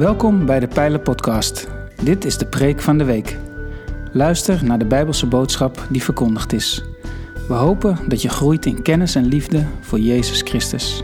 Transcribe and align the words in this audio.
Welkom 0.00 0.46
bij 0.46 0.60
de 0.60 0.68
Pijlen 0.68 1.02
Podcast. 1.02 1.68
Dit 2.02 2.24
is 2.24 2.38
de 2.38 2.46
preek 2.46 2.80
van 2.80 2.98
de 2.98 3.04
week. 3.04 3.36
Luister 4.12 4.64
naar 4.64 4.78
de 4.78 4.84
Bijbelse 4.84 5.26
boodschap 5.26 5.86
die 5.90 6.02
verkondigd 6.02 6.52
is. 6.52 6.84
We 7.48 7.54
hopen 7.54 7.98
dat 8.08 8.22
je 8.22 8.28
groeit 8.28 8.66
in 8.66 8.82
kennis 8.82 9.14
en 9.14 9.24
liefde 9.24 9.66
voor 9.80 9.98
Jezus 9.98 10.40
Christus. 10.42 11.02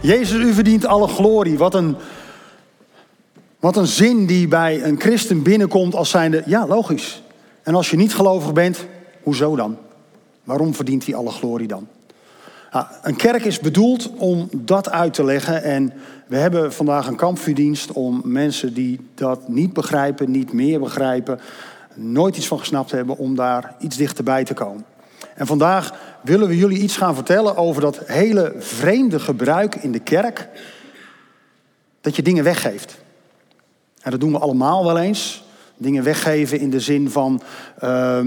Jezus, 0.00 0.40
u 0.40 0.52
verdient 0.52 0.86
alle 0.86 1.08
glorie. 1.08 1.58
Wat 1.58 1.74
een, 1.74 1.96
wat 3.60 3.76
een 3.76 3.86
zin 3.86 4.26
die 4.26 4.48
bij 4.48 4.84
een 4.84 5.00
christen 5.00 5.42
binnenkomt 5.42 5.94
als 5.94 6.10
zijnde, 6.10 6.42
ja, 6.46 6.66
logisch. 6.66 7.24
En 7.66 7.74
als 7.74 7.90
je 7.90 7.96
niet 7.96 8.14
gelovig 8.14 8.52
bent, 8.52 8.86
hoezo 9.22 9.56
dan? 9.56 9.76
Waarom 10.44 10.74
verdient 10.74 11.06
hij 11.06 11.14
alle 11.14 11.30
glorie 11.30 11.68
dan? 11.68 11.88
Nou, 12.72 12.86
een 13.02 13.16
kerk 13.16 13.44
is 13.44 13.60
bedoeld 13.60 14.10
om 14.16 14.48
dat 14.52 14.90
uit 14.90 15.14
te 15.14 15.24
leggen. 15.24 15.62
En 15.62 15.92
we 16.26 16.36
hebben 16.36 16.72
vandaag 16.72 17.06
een 17.06 17.16
kampvuurdienst 17.16 17.92
om 17.92 18.20
mensen 18.24 18.74
die 18.74 19.00
dat 19.14 19.48
niet 19.48 19.72
begrijpen, 19.72 20.30
niet 20.30 20.52
meer 20.52 20.80
begrijpen, 20.80 21.40
nooit 21.94 22.36
iets 22.36 22.46
van 22.46 22.58
gesnapt 22.58 22.90
hebben, 22.90 23.16
om 23.16 23.34
daar 23.34 23.74
iets 23.78 23.96
dichterbij 23.96 24.44
te 24.44 24.54
komen. 24.54 24.84
En 25.34 25.46
vandaag 25.46 25.94
willen 26.22 26.48
we 26.48 26.56
jullie 26.56 26.78
iets 26.78 26.96
gaan 26.96 27.14
vertellen 27.14 27.56
over 27.56 27.82
dat 27.82 27.98
hele 28.04 28.54
vreemde 28.58 29.20
gebruik 29.20 29.74
in 29.74 29.92
de 29.92 30.00
kerk. 30.00 30.48
Dat 32.00 32.16
je 32.16 32.22
dingen 32.22 32.44
weggeeft. 32.44 32.98
En 34.02 34.10
dat 34.10 34.20
doen 34.20 34.32
we 34.32 34.38
allemaal 34.38 34.84
wel 34.84 34.98
eens. 34.98 35.44
Dingen 35.76 36.02
weggeven 36.02 36.58
in 36.58 36.70
de 36.70 36.80
zin 36.80 37.10
van 37.10 37.42
uh, 37.84 38.18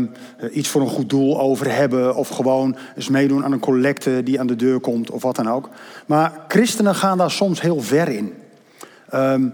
iets 0.51 0.69
voor 0.69 0.81
een 0.81 0.87
goed 0.87 1.09
doel 1.09 1.39
over 1.39 1.75
hebben. 1.75 2.15
Of 2.15 2.29
gewoon 2.29 2.75
eens 2.95 3.09
meedoen 3.09 3.43
aan 3.43 3.51
een 3.51 3.59
collecte 3.59 4.21
die 4.23 4.39
aan 4.39 4.47
de 4.47 4.55
deur 4.55 4.79
komt 4.79 5.11
of 5.11 5.21
wat 5.21 5.35
dan 5.35 5.49
ook. 5.49 5.69
Maar 6.05 6.45
christenen 6.47 6.95
gaan 6.95 7.17
daar 7.17 7.31
soms 7.31 7.61
heel 7.61 7.81
ver 7.81 8.07
in. 8.07 8.33
Um, 9.13 9.53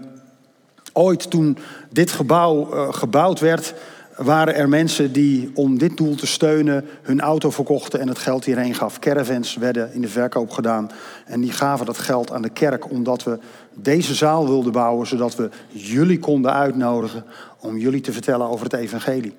ooit 0.92 1.30
toen 1.30 1.58
dit 1.90 2.10
gebouw 2.10 2.74
uh, 2.74 2.92
gebouwd 2.92 3.40
werd, 3.40 3.74
waren 4.16 4.54
er 4.54 4.68
mensen 4.68 5.12
die 5.12 5.50
om 5.54 5.78
dit 5.78 5.96
doel 5.96 6.14
te 6.14 6.26
steunen 6.26 6.84
hun 7.02 7.20
auto 7.20 7.50
verkochten 7.50 8.00
en 8.00 8.08
het 8.08 8.18
geld 8.18 8.44
hierheen 8.44 8.74
gaf. 8.74 8.98
Caravans 8.98 9.56
werden 9.56 9.94
in 9.94 10.00
de 10.00 10.08
verkoop 10.08 10.50
gedaan 10.50 10.90
en 11.26 11.40
die 11.40 11.52
gaven 11.52 11.86
dat 11.86 11.98
geld 11.98 12.32
aan 12.32 12.42
de 12.42 12.50
kerk 12.50 12.90
omdat 12.90 13.24
we 13.24 13.38
deze 13.78 14.14
zaal 14.14 14.46
wilden 14.46 14.72
bouwen, 14.72 15.06
zodat 15.06 15.36
we 15.36 15.50
jullie 15.68 16.18
konden 16.18 16.52
uitnodigen 16.52 17.24
om 17.60 17.78
jullie 17.78 18.00
te 18.00 18.12
vertellen 18.12 18.48
over 18.48 18.64
het 18.64 18.74
evangelie. 18.74 19.34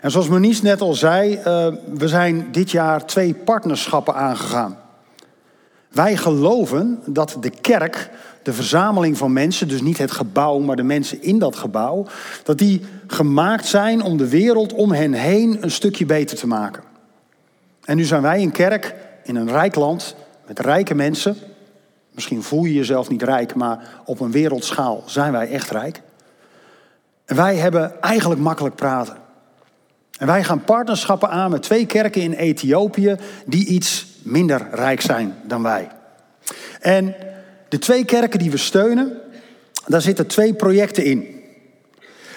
En 0.00 0.10
zoals 0.10 0.28
Moniz 0.28 0.60
net 0.60 0.80
al 0.80 0.94
zei, 0.94 1.32
uh, 1.32 1.42
we 1.94 2.08
zijn 2.08 2.48
dit 2.52 2.70
jaar 2.70 3.06
twee 3.06 3.34
partnerschappen 3.34 4.14
aangegaan. 4.14 4.78
Wij 5.88 6.16
geloven 6.16 7.00
dat 7.06 7.36
de 7.40 7.50
kerk 7.50 8.10
de 8.42 8.52
verzameling 8.52 9.18
van 9.18 9.32
mensen, 9.32 9.68
dus 9.68 9.80
niet 9.80 9.98
het 9.98 10.10
gebouw, 10.10 10.58
maar 10.58 10.76
de 10.76 10.82
mensen 10.82 11.22
in 11.22 11.38
dat 11.38 11.56
gebouw, 11.56 12.06
dat 12.42 12.58
die 12.58 12.82
gemaakt 13.06 13.66
zijn 13.66 14.02
om 14.02 14.16
de 14.16 14.28
wereld 14.28 14.72
om 14.72 14.92
hen 14.92 15.12
heen 15.12 15.58
een 15.60 15.70
stukje 15.70 16.06
beter 16.06 16.36
te 16.36 16.46
maken. 16.46 16.82
En 17.84 17.96
nu 17.96 18.04
zijn 18.04 18.22
wij 18.22 18.42
een 18.42 18.50
kerk 18.50 18.94
in 19.24 19.36
een 19.36 19.50
rijk 19.50 19.74
land 19.74 20.14
met 20.46 20.58
rijke 20.58 20.94
mensen. 20.94 21.36
Misschien 22.16 22.42
voel 22.42 22.64
je 22.64 22.74
jezelf 22.74 23.08
niet 23.08 23.22
rijk, 23.22 23.54
maar 23.54 23.88
op 24.04 24.20
een 24.20 24.30
wereldschaal 24.30 25.02
zijn 25.06 25.32
wij 25.32 25.50
echt 25.50 25.70
rijk. 25.70 26.00
En 27.24 27.36
wij 27.36 27.56
hebben 27.56 28.02
eigenlijk 28.02 28.40
makkelijk 28.40 28.74
praten. 28.74 29.16
En 30.18 30.26
wij 30.26 30.44
gaan 30.44 30.64
partnerschappen 30.64 31.30
aan 31.30 31.50
met 31.50 31.62
twee 31.62 31.86
kerken 31.86 32.22
in 32.22 32.32
Ethiopië 32.32 33.16
die 33.46 33.66
iets 33.66 34.06
minder 34.22 34.68
rijk 34.70 35.00
zijn 35.00 35.34
dan 35.42 35.62
wij. 35.62 35.88
En 36.80 37.14
de 37.68 37.78
twee 37.78 38.04
kerken 38.04 38.38
die 38.38 38.50
we 38.50 38.56
steunen, 38.56 39.20
daar 39.86 40.02
zitten 40.02 40.26
twee 40.26 40.54
projecten 40.54 41.04
in. 41.04 41.40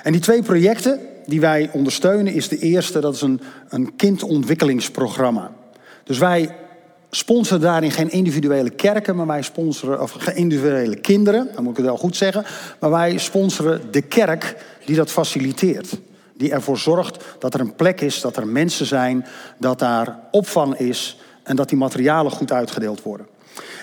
En 0.04 0.12
die 0.12 0.22
twee 0.22 0.44
projecten 0.44 1.00
die 1.25 1.40
wij 1.40 1.70
ondersteunen 1.74 2.34
is 2.34 2.48
de 2.48 2.58
eerste, 2.58 3.00
dat 3.00 3.16
is 3.16 3.22
een, 3.22 3.42
een 3.70 3.96
kindontwikkelingsprogramma. 3.96 5.52
Dus 6.04 6.18
wij 6.18 6.56
sponsoren 7.09 7.62
daarin 7.62 7.92
geen 7.92 8.09
individuele 8.09 8.70
kerken, 8.70 9.16
maar 9.16 9.28
wij 9.28 9.42
sponsoren, 9.42 10.02
of 10.02 10.12
geen 10.12 10.36
individuele 10.36 10.96
kinderen, 10.96 11.50
dan 11.53 11.64
moet 11.64 11.72
ik 11.72 11.78
het 11.78 11.86
wel 11.86 11.97
goed 11.97 12.16
zeggen, 12.16 12.46
maar 12.80 12.90
wij 12.90 13.18
sponsoren 13.18 13.81
de 13.92 14.02
kerk 14.02 14.56
die 14.86 14.96
dat 14.96 15.12
faciliteert. 15.12 16.00
Die 16.34 16.52
ervoor 16.52 16.78
zorgt 16.78 17.24
dat 17.40 17.53
er 17.53 17.59
een 17.59 17.75
plek 17.75 18.02
is, 18.02 18.22
dat 18.22 18.38
er 18.38 18.48
mensen 18.48 18.86
zijn, 18.86 19.25
dat 19.58 19.80
daar 19.80 20.19
opvang 20.31 20.78
is 20.78 21.18
en 21.44 21.56
dat 21.56 21.69
die 21.69 21.78
materialen 21.78 22.31
goed 22.31 22.52
uitgedeeld 22.52 23.02
worden. 23.02 23.28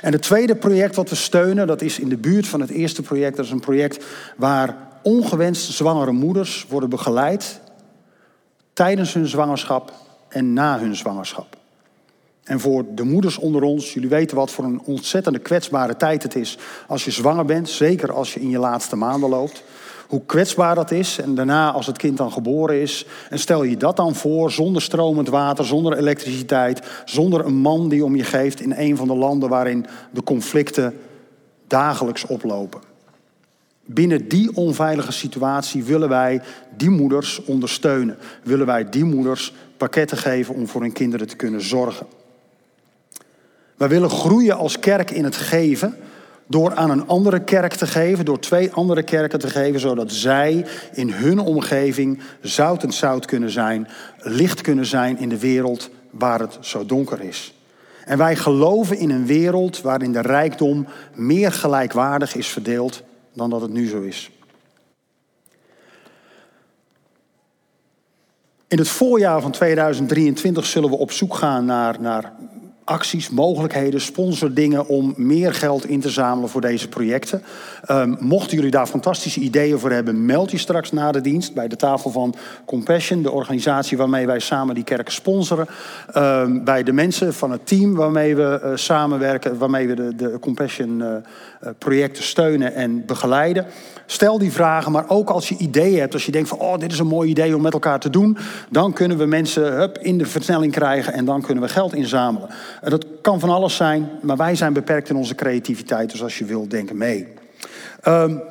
En 0.00 0.12
het 0.12 0.22
tweede 0.22 0.56
project 0.56 0.96
wat 0.96 1.10
we 1.10 1.14
steunen, 1.14 1.66
dat 1.66 1.82
is 1.82 1.98
in 1.98 2.08
de 2.08 2.16
buurt 2.16 2.46
van 2.46 2.60
het 2.60 2.70
eerste 2.70 3.02
project. 3.02 3.36
Dat 3.36 3.44
is 3.44 3.50
een 3.50 3.60
project 3.60 4.04
waar 4.36 4.76
ongewenst 5.02 5.72
zwangere 5.72 6.12
moeders 6.12 6.66
worden 6.68 6.88
begeleid 6.88 7.60
tijdens 8.72 9.14
hun 9.14 9.26
zwangerschap 9.26 9.92
en 10.28 10.52
na 10.52 10.78
hun 10.78 10.96
zwangerschap. 10.96 11.56
En 12.46 12.60
voor 12.60 12.84
de 12.94 13.04
moeders 13.04 13.38
onder 13.38 13.62
ons, 13.62 13.94
jullie 13.94 14.08
weten 14.08 14.36
wat 14.36 14.50
voor 14.50 14.64
een 14.64 14.80
ontzettende 14.84 15.38
kwetsbare 15.38 15.96
tijd 15.96 16.22
het 16.22 16.34
is 16.34 16.58
als 16.86 17.04
je 17.04 17.10
zwanger 17.10 17.44
bent, 17.44 17.68
zeker 17.68 18.12
als 18.12 18.34
je 18.34 18.40
in 18.40 18.50
je 18.50 18.58
laatste 18.58 18.96
maanden 18.96 19.28
loopt 19.28 19.62
hoe 20.08 20.22
kwetsbaar 20.26 20.74
dat 20.74 20.90
is. 20.90 21.18
En 21.18 21.34
daarna, 21.34 21.72
als 21.72 21.86
het 21.86 21.98
kind 21.98 22.16
dan 22.16 22.32
geboren 22.32 22.80
is, 22.80 23.06
en 23.30 23.38
stel 23.38 23.62
je 23.62 23.76
dat 23.76 23.96
dan 23.96 24.14
voor, 24.14 24.50
zonder 24.50 24.82
stromend 24.82 25.28
water, 25.28 25.64
zonder 25.64 25.98
elektriciteit, 25.98 27.02
zonder 27.04 27.44
een 27.44 27.56
man 27.56 27.88
die 27.88 28.04
om 28.04 28.16
je 28.16 28.24
geeft 28.24 28.60
in 28.60 28.74
een 28.76 28.96
van 28.96 29.08
de 29.08 29.14
landen 29.14 29.48
waarin 29.48 29.86
de 30.10 30.22
conflicten 30.22 30.98
dagelijks 31.66 32.26
oplopen. 32.26 32.80
Binnen 33.84 34.28
die 34.28 34.56
onveilige 34.56 35.12
situatie 35.12 35.84
willen 35.84 36.08
wij 36.08 36.42
die 36.76 36.90
moeders 36.90 37.44
ondersteunen. 37.44 38.16
Willen 38.42 38.66
wij 38.66 38.88
die 38.88 39.04
moeders 39.04 39.52
pakketten 39.76 40.16
geven 40.16 40.54
om 40.54 40.68
voor 40.68 40.80
hun 40.80 40.92
kinderen 40.92 41.26
te 41.26 41.36
kunnen 41.36 41.60
zorgen. 41.60 42.06
Wij 43.76 43.88
willen 43.88 44.10
groeien 44.10 44.56
als 44.56 44.78
kerk 44.78 45.10
in 45.10 45.24
het 45.24 45.36
geven 45.36 45.96
door 46.46 46.74
aan 46.74 46.90
een 46.90 47.06
andere 47.06 47.40
kerk 47.40 47.74
te 47.74 47.86
geven, 47.86 48.24
door 48.24 48.40
twee 48.40 48.72
andere 48.72 49.02
kerken 49.02 49.38
te 49.38 49.50
geven, 49.50 49.80
zodat 49.80 50.12
zij 50.12 50.66
in 50.92 51.10
hun 51.10 51.38
omgeving 51.38 52.20
zout 52.40 52.82
en 52.82 52.92
zout 52.92 53.26
kunnen 53.26 53.50
zijn, 53.50 53.88
licht 54.18 54.60
kunnen 54.60 54.86
zijn 54.86 55.18
in 55.18 55.28
de 55.28 55.38
wereld 55.38 55.90
waar 56.10 56.40
het 56.40 56.58
zo 56.60 56.86
donker 56.86 57.20
is. 57.20 57.54
En 58.04 58.18
wij 58.18 58.36
geloven 58.36 58.98
in 58.98 59.10
een 59.10 59.26
wereld 59.26 59.80
waarin 59.80 60.12
de 60.12 60.20
rijkdom 60.20 60.86
meer 61.14 61.52
gelijkwaardig 61.52 62.34
is 62.34 62.48
verdeeld 62.48 63.02
dan 63.32 63.50
dat 63.50 63.60
het 63.60 63.72
nu 63.72 63.88
zo 63.88 64.00
is. 64.00 64.30
In 68.68 68.78
het 68.78 68.88
voorjaar 68.88 69.40
van 69.40 69.50
2023 69.50 70.66
zullen 70.66 70.90
we 70.90 70.96
op 70.96 71.10
zoek 71.10 71.34
gaan 71.34 71.64
naar, 71.64 72.00
naar 72.00 72.32
acties, 72.86 73.30
mogelijkheden, 73.30 74.00
sponsordingen 74.00 74.86
om 74.86 75.14
meer 75.16 75.54
geld 75.54 75.86
in 75.86 76.00
te 76.00 76.10
zamelen 76.10 76.48
voor 76.48 76.60
deze 76.60 76.88
projecten. 76.88 77.42
Um, 77.90 78.16
mochten 78.20 78.56
jullie 78.56 78.70
daar 78.70 78.86
fantastische 78.86 79.40
ideeën 79.40 79.78
voor 79.78 79.90
hebben, 79.90 80.24
meld 80.24 80.50
je 80.50 80.58
straks 80.58 80.92
na 80.92 81.12
de 81.12 81.20
dienst 81.20 81.54
bij 81.54 81.68
de 81.68 81.76
tafel 81.76 82.10
van 82.10 82.34
Compassion, 82.64 83.22
de 83.22 83.30
organisatie 83.30 83.96
waarmee 83.96 84.26
wij 84.26 84.38
samen 84.38 84.74
die 84.74 84.84
kerken 84.84 85.12
sponsoren. 85.12 85.66
Um, 86.16 86.64
bij 86.64 86.82
de 86.82 86.92
mensen 86.92 87.34
van 87.34 87.50
het 87.50 87.66
team 87.66 87.94
waarmee 87.94 88.36
we 88.36 88.60
uh, 88.64 88.70
samenwerken, 88.74 89.58
waarmee 89.58 89.88
we 89.88 89.94
de, 89.94 90.14
de 90.16 90.38
Compassion 90.40 91.00
uh, 91.00 91.70
projecten 91.78 92.22
steunen 92.22 92.74
en 92.74 93.06
begeleiden. 93.06 93.66
Stel 94.06 94.38
die 94.38 94.52
vragen, 94.52 94.92
maar 94.92 95.08
ook 95.08 95.30
als 95.30 95.48
je 95.48 95.56
ideeën 95.58 96.00
hebt, 96.00 96.14
als 96.14 96.26
je 96.26 96.32
denkt 96.32 96.48
van 96.48 96.58
oh, 96.58 96.78
dit 96.78 96.92
is 96.92 96.98
een 96.98 97.06
mooi 97.06 97.30
idee 97.30 97.56
om 97.56 97.62
met 97.62 97.72
elkaar 97.72 98.00
te 98.00 98.10
doen, 98.10 98.38
dan 98.70 98.92
kunnen 98.92 99.18
we 99.18 99.26
mensen 99.26 99.72
hup, 99.72 99.98
in 99.98 100.18
de 100.18 100.26
versnelling 100.26 100.72
krijgen 100.72 101.12
en 101.12 101.24
dan 101.24 101.42
kunnen 101.42 101.62
we 101.62 101.68
geld 101.68 101.94
inzamelen. 101.94 102.48
Dat 102.82 103.06
kan 103.22 103.40
van 103.40 103.50
alles 103.50 103.76
zijn, 103.76 104.08
maar 104.22 104.36
wij 104.36 104.54
zijn 104.54 104.72
beperkt 104.72 105.08
in 105.08 105.16
onze 105.16 105.34
creativiteit, 105.34 106.10
dus 106.10 106.22
als 106.22 106.38
je 106.38 106.44
wilt, 106.44 106.70
denk 106.70 106.92
mee. 106.92 107.28
Um, 108.04 108.42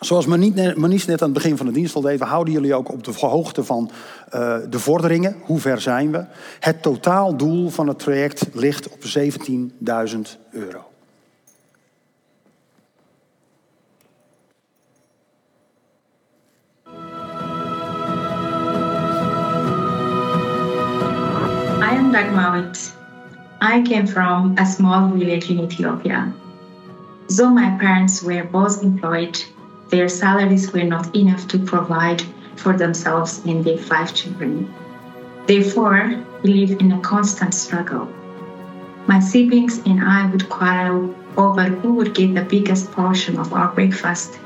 Zoals 0.00 0.26
Manies 0.26 1.06
net 1.06 1.22
aan 1.22 1.28
het 1.28 1.32
begin 1.32 1.56
van 1.56 1.66
de 1.66 1.72
dienst 1.72 1.94
al 1.94 2.00
deed, 2.00 2.20
houden 2.20 2.54
jullie 2.54 2.74
ook 2.74 2.92
op 2.92 3.04
de 3.04 3.12
hoogte 3.12 3.64
van 3.64 3.90
uh, 4.34 4.56
de 4.70 4.78
vorderingen. 4.78 5.36
Hoe 5.42 5.58
ver 5.58 5.80
zijn 5.80 6.12
we? 6.12 6.24
Het 6.60 6.82
totaaldoel 6.82 7.68
van 7.68 7.88
het 7.88 7.98
traject 7.98 8.46
ligt 8.52 8.88
op 8.88 9.00
17.000 9.02 10.18
euro. 10.50 10.84
I 21.82 21.96
am 21.96 22.12
Dagmawit. 22.12 22.98
I 23.62 23.82
came 23.82 24.06
from 24.06 24.56
a 24.56 24.64
small 24.64 25.08
village 25.08 25.50
in 25.50 25.60
Ethiopia. 25.60 26.32
Though 27.28 27.50
my 27.50 27.76
parents 27.78 28.22
were 28.22 28.44
both 28.44 28.82
employed, 28.82 29.44
their 29.90 30.08
salaries 30.08 30.72
were 30.72 30.84
not 30.84 31.14
enough 31.14 31.46
to 31.48 31.58
provide 31.58 32.22
for 32.56 32.76
themselves 32.76 33.42
and 33.44 33.62
their 33.62 33.76
five 33.76 34.14
children. 34.14 34.72
Therefore, 35.46 36.24
we 36.42 36.54
live 36.54 36.80
in 36.80 36.92
a 36.92 37.00
constant 37.00 37.52
struggle. 37.52 38.08
My 39.06 39.20
siblings 39.20 39.78
and 39.84 40.02
I 40.02 40.24
would 40.30 40.48
quarrel 40.48 41.14
over 41.36 41.64
who 41.64 41.92
would 41.94 42.14
get 42.14 42.34
the 42.34 42.42
biggest 42.42 42.90
portion 42.92 43.38
of 43.38 43.52
our 43.52 43.68
breakfast 43.68 44.38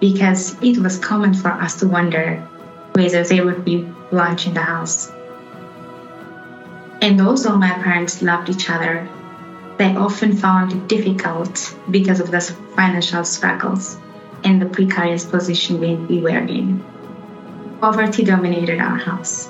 because 0.00 0.56
it 0.62 0.78
was 0.78 0.98
common 0.98 1.32
for 1.32 1.50
us 1.50 1.76
to 1.76 1.86
wonder 1.86 2.36
whether 2.94 3.22
there 3.22 3.44
would 3.44 3.64
be 3.64 3.86
lunch 4.10 4.46
in 4.48 4.54
the 4.54 4.60
house. 4.60 5.12
And 7.00 7.20
although 7.20 7.56
my 7.56 7.70
parents 7.70 8.22
loved 8.22 8.48
each 8.48 8.68
other, 8.68 9.08
they 9.78 9.94
often 9.94 10.36
found 10.36 10.72
it 10.72 10.88
difficult 10.88 11.76
because 11.90 12.18
of 12.18 12.30
the 12.30 12.40
financial 12.74 13.24
struggles 13.24 13.96
and 14.44 14.60
the 14.60 14.66
precarious 14.66 15.24
position 15.24 15.80
we 15.80 16.20
were 16.20 16.38
in. 16.38 16.82
Poverty 17.80 18.24
dominated 18.24 18.80
our 18.80 18.96
house. 18.96 19.48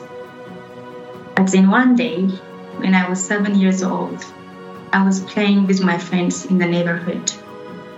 But 1.34 1.50
then 1.50 1.70
one 1.70 1.96
day, 1.96 2.26
when 2.76 2.94
I 2.94 3.08
was 3.08 3.24
seven 3.24 3.54
years 3.54 3.82
old, 3.82 4.24
I 4.92 5.04
was 5.04 5.20
playing 5.20 5.66
with 5.66 5.82
my 5.82 5.96
friends 5.96 6.44
in 6.44 6.58
the 6.58 6.66
neighborhood. 6.66 7.32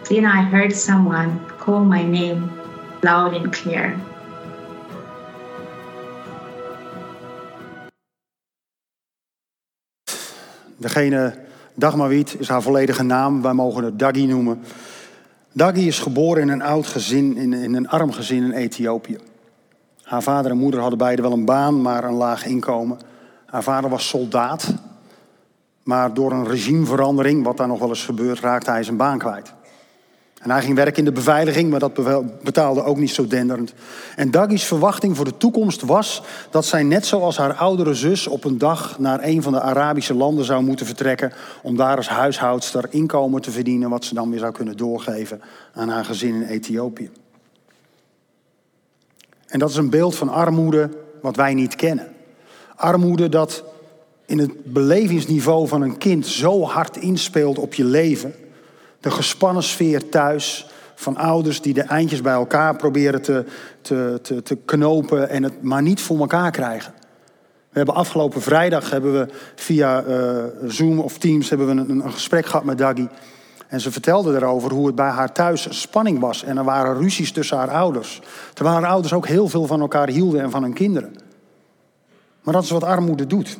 Then 0.08 0.24
I 0.24 0.42
heard 0.42 0.74
someone 0.74 1.44
call 1.58 1.84
my 1.84 2.02
name 2.04 2.50
loud 3.02 3.34
and 3.34 3.52
clear. 3.52 4.00
Degene, 10.80 11.34
Dagmar 11.74 12.08
Wiet, 12.08 12.36
is 12.38 12.48
haar 12.48 12.62
volledige 12.62 13.02
naam. 13.02 13.42
Wij 13.42 13.52
mogen 13.52 13.84
het 13.84 13.98
Daggy 13.98 14.24
noemen. 14.24 14.62
Daggy 15.52 15.80
is 15.80 15.98
geboren 15.98 16.42
in 16.42 16.48
een 16.48 16.62
oud 16.62 16.86
gezin, 16.86 17.36
in, 17.36 17.52
in 17.52 17.74
een 17.74 17.88
arm 17.88 18.12
gezin 18.12 18.42
in 18.42 18.52
Ethiopië. 18.52 19.18
Haar 20.02 20.22
vader 20.22 20.50
en 20.50 20.56
moeder 20.56 20.80
hadden 20.80 20.98
beide 20.98 21.22
wel 21.22 21.32
een 21.32 21.44
baan, 21.44 21.82
maar 21.82 22.04
een 22.04 22.14
laag 22.14 22.46
inkomen. 22.46 22.98
Haar 23.46 23.62
vader 23.62 23.90
was 23.90 24.08
soldaat, 24.08 24.74
maar 25.82 26.14
door 26.14 26.32
een 26.32 26.46
regimeverandering, 26.46 27.44
wat 27.44 27.56
daar 27.56 27.68
nog 27.68 27.78
wel 27.78 27.88
eens 27.88 28.04
gebeurt, 28.04 28.40
raakte 28.40 28.70
hij 28.70 28.82
zijn 28.82 28.96
baan 28.96 29.18
kwijt. 29.18 29.52
En 30.40 30.50
hij 30.50 30.62
ging 30.62 30.74
werken 30.74 30.98
in 30.98 31.04
de 31.04 31.12
beveiliging, 31.12 31.70
maar 31.70 31.80
dat 31.80 31.94
betaalde 32.42 32.82
ook 32.82 32.96
niet 32.96 33.10
zo 33.10 33.26
denderend. 33.26 33.72
En 34.16 34.30
Daggy's 34.30 34.64
verwachting 34.64 35.16
voor 35.16 35.24
de 35.24 35.36
toekomst 35.36 35.82
was 35.82 36.22
dat 36.50 36.64
zij 36.64 36.82
net 36.82 37.06
zoals 37.06 37.36
haar 37.36 37.54
oudere 37.54 37.94
zus 37.94 38.26
op 38.26 38.44
een 38.44 38.58
dag 38.58 38.98
naar 38.98 39.24
een 39.24 39.42
van 39.42 39.52
de 39.52 39.60
Arabische 39.60 40.14
landen 40.14 40.44
zou 40.44 40.62
moeten 40.62 40.86
vertrekken 40.86 41.32
om 41.62 41.76
daar 41.76 41.96
als 41.96 42.08
huishoudster 42.08 42.86
inkomen 42.90 43.42
te 43.42 43.50
verdienen 43.50 43.90
wat 43.90 44.04
ze 44.04 44.14
dan 44.14 44.30
weer 44.30 44.38
zou 44.38 44.52
kunnen 44.52 44.76
doorgeven 44.76 45.40
aan 45.74 45.88
haar 45.88 46.04
gezin 46.04 46.34
in 46.34 46.48
Ethiopië. 46.48 47.10
En 49.46 49.58
dat 49.58 49.70
is 49.70 49.76
een 49.76 49.90
beeld 49.90 50.14
van 50.14 50.28
armoede 50.28 50.90
wat 51.22 51.36
wij 51.36 51.54
niet 51.54 51.76
kennen. 51.76 52.08
Armoede 52.76 53.28
dat 53.28 53.64
in 54.26 54.38
het 54.38 54.72
belevingsniveau 54.72 55.68
van 55.68 55.82
een 55.82 55.98
kind 55.98 56.26
zo 56.26 56.62
hard 56.62 56.96
inspeelt 56.96 57.58
op 57.58 57.74
je 57.74 57.84
leven 57.84 58.34
de 59.00 59.10
gespannen 59.10 59.62
sfeer 59.62 60.08
thuis 60.08 60.66
van 60.94 61.16
ouders 61.16 61.60
die 61.60 61.74
de 61.74 61.82
eindjes 61.82 62.20
bij 62.20 62.32
elkaar 62.32 62.76
proberen 62.76 63.22
te, 63.22 63.44
te, 63.80 64.18
te, 64.22 64.42
te 64.42 64.56
knopen 64.56 65.28
en 65.28 65.42
het 65.42 65.62
maar 65.62 65.82
niet 65.82 66.00
voor 66.00 66.18
elkaar 66.18 66.50
krijgen. 66.50 66.92
We 67.70 67.76
hebben 67.76 67.94
afgelopen 67.94 68.42
vrijdag 68.42 68.90
hebben 68.90 69.12
we 69.12 69.26
via 69.54 70.04
uh, 70.04 70.44
Zoom 70.66 70.98
of 70.98 71.18
Teams 71.18 71.48
hebben 71.48 71.66
we 71.66 71.72
een, 71.72 72.04
een 72.04 72.12
gesprek 72.12 72.46
gehad 72.46 72.64
met 72.64 72.78
Daggy. 72.78 73.08
En 73.68 73.80
ze 73.80 73.92
vertelde 73.92 74.34
erover 74.34 74.72
hoe 74.72 74.86
het 74.86 74.94
bij 74.94 75.08
haar 75.08 75.32
thuis 75.32 75.80
spanning 75.80 76.18
was. 76.18 76.44
En 76.44 76.58
er 76.58 76.64
waren 76.64 76.96
ruzies 76.98 77.32
tussen 77.32 77.56
haar 77.56 77.70
ouders. 77.70 78.20
Terwijl 78.54 78.76
haar 78.76 78.90
ouders 78.90 79.12
ook 79.12 79.26
heel 79.26 79.48
veel 79.48 79.66
van 79.66 79.80
elkaar 79.80 80.08
hielden 80.08 80.40
en 80.40 80.50
van 80.50 80.62
hun 80.62 80.72
kinderen. 80.72 81.16
Maar 82.42 82.54
dat 82.54 82.62
is 82.62 82.70
wat 82.70 82.84
armoede 82.84 83.26
doet. 83.26 83.58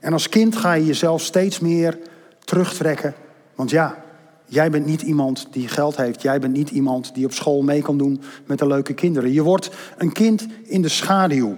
En 0.00 0.12
als 0.12 0.28
kind 0.28 0.56
ga 0.56 0.72
je 0.72 0.86
jezelf 0.86 1.22
steeds 1.22 1.60
meer 1.60 1.98
terugtrekken. 2.44 3.14
Want 3.54 3.70
ja, 3.70 4.03
Jij 4.46 4.70
bent 4.70 4.86
niet 4.86 5.02
iemand 5.02 5.46
die 5.50 5.68
geld 5.68 5.96
heeft. 5.96 6.22
Jij 6.22 6.40
bent 6.40 6.52
niet 6.52 6.70
iemand 6.70 7.14
die 7.14 7.24
op 7.24 7.32
school 7.32 7.62
mee 7.62 7.82
kan 7.82 7.98
doen 7.98 8.20
met 8.46 8.58
de 8.58 8.66
leuke 8.66 8.94
kinderen. 8.94 9.32
Je 9.32 9.42
wordt 9.42 9.70
een 9.98 10.12
kind 10.12 10.46
in 10.62 10.82
de 10.82 10.88
schaduw. 10.88 11.56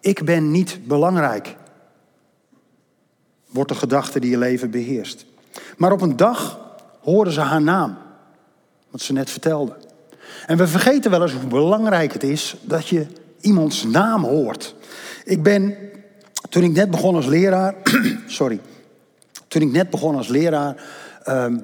Ik 0.00 0.24
ben 0.24 0.50
niet 0.50 0.78
belangrijk. 0.84 1.56
Wordt 3.48 3.70
de 3.70 3.76
gedachte 3.76 4.20
die 4.20 4.30
je 4.30 4.38
leven 4.38 4.70
beheerst. 4.70 5.26
Maar 5.76 5.92
op 5.92 6.00
een 6.00 6.16
dag 6.16 6.60
hoorden 7.00 7.32
ze 7.32 7.40
haar 7.40 7.62
naam. 7.62 7.96
Wat 8.90 9.00
ze 9.00 9.12
net 9.12 9.30
vertelde. 9.30 9.76
En 10.46 10.56
we 10.56 10.66
vergeten 10.66 11.10
wel 11.10 11.22
eens 11.22 11.32
hoe 11.32 11.46
belangrijk 11.48 12.12
het 12.12 12.22
is 12.22 12.56
dat 12.62 12.88
je 12.88 13.06
iemands 13.40 13.84
naam 13.84 14.24
hoort. 14.24 14.74
Ik 15.24 15.42
ben, 15.42 15.76
toen 16.48 16.62
ik 16.62 16.72
net 16.72 16.90
begon 16.90 17.14
als 17.14 17.26
leraar, 17.26 17.74
sorry, 18.26 18.60
toen 19.48 19.62
ik 19.62 19.72
net 19.72 19.90
begon 19.90 20.16
als 20.16 20.28
leraar, 20.28 20.84
um, 21.28 21.62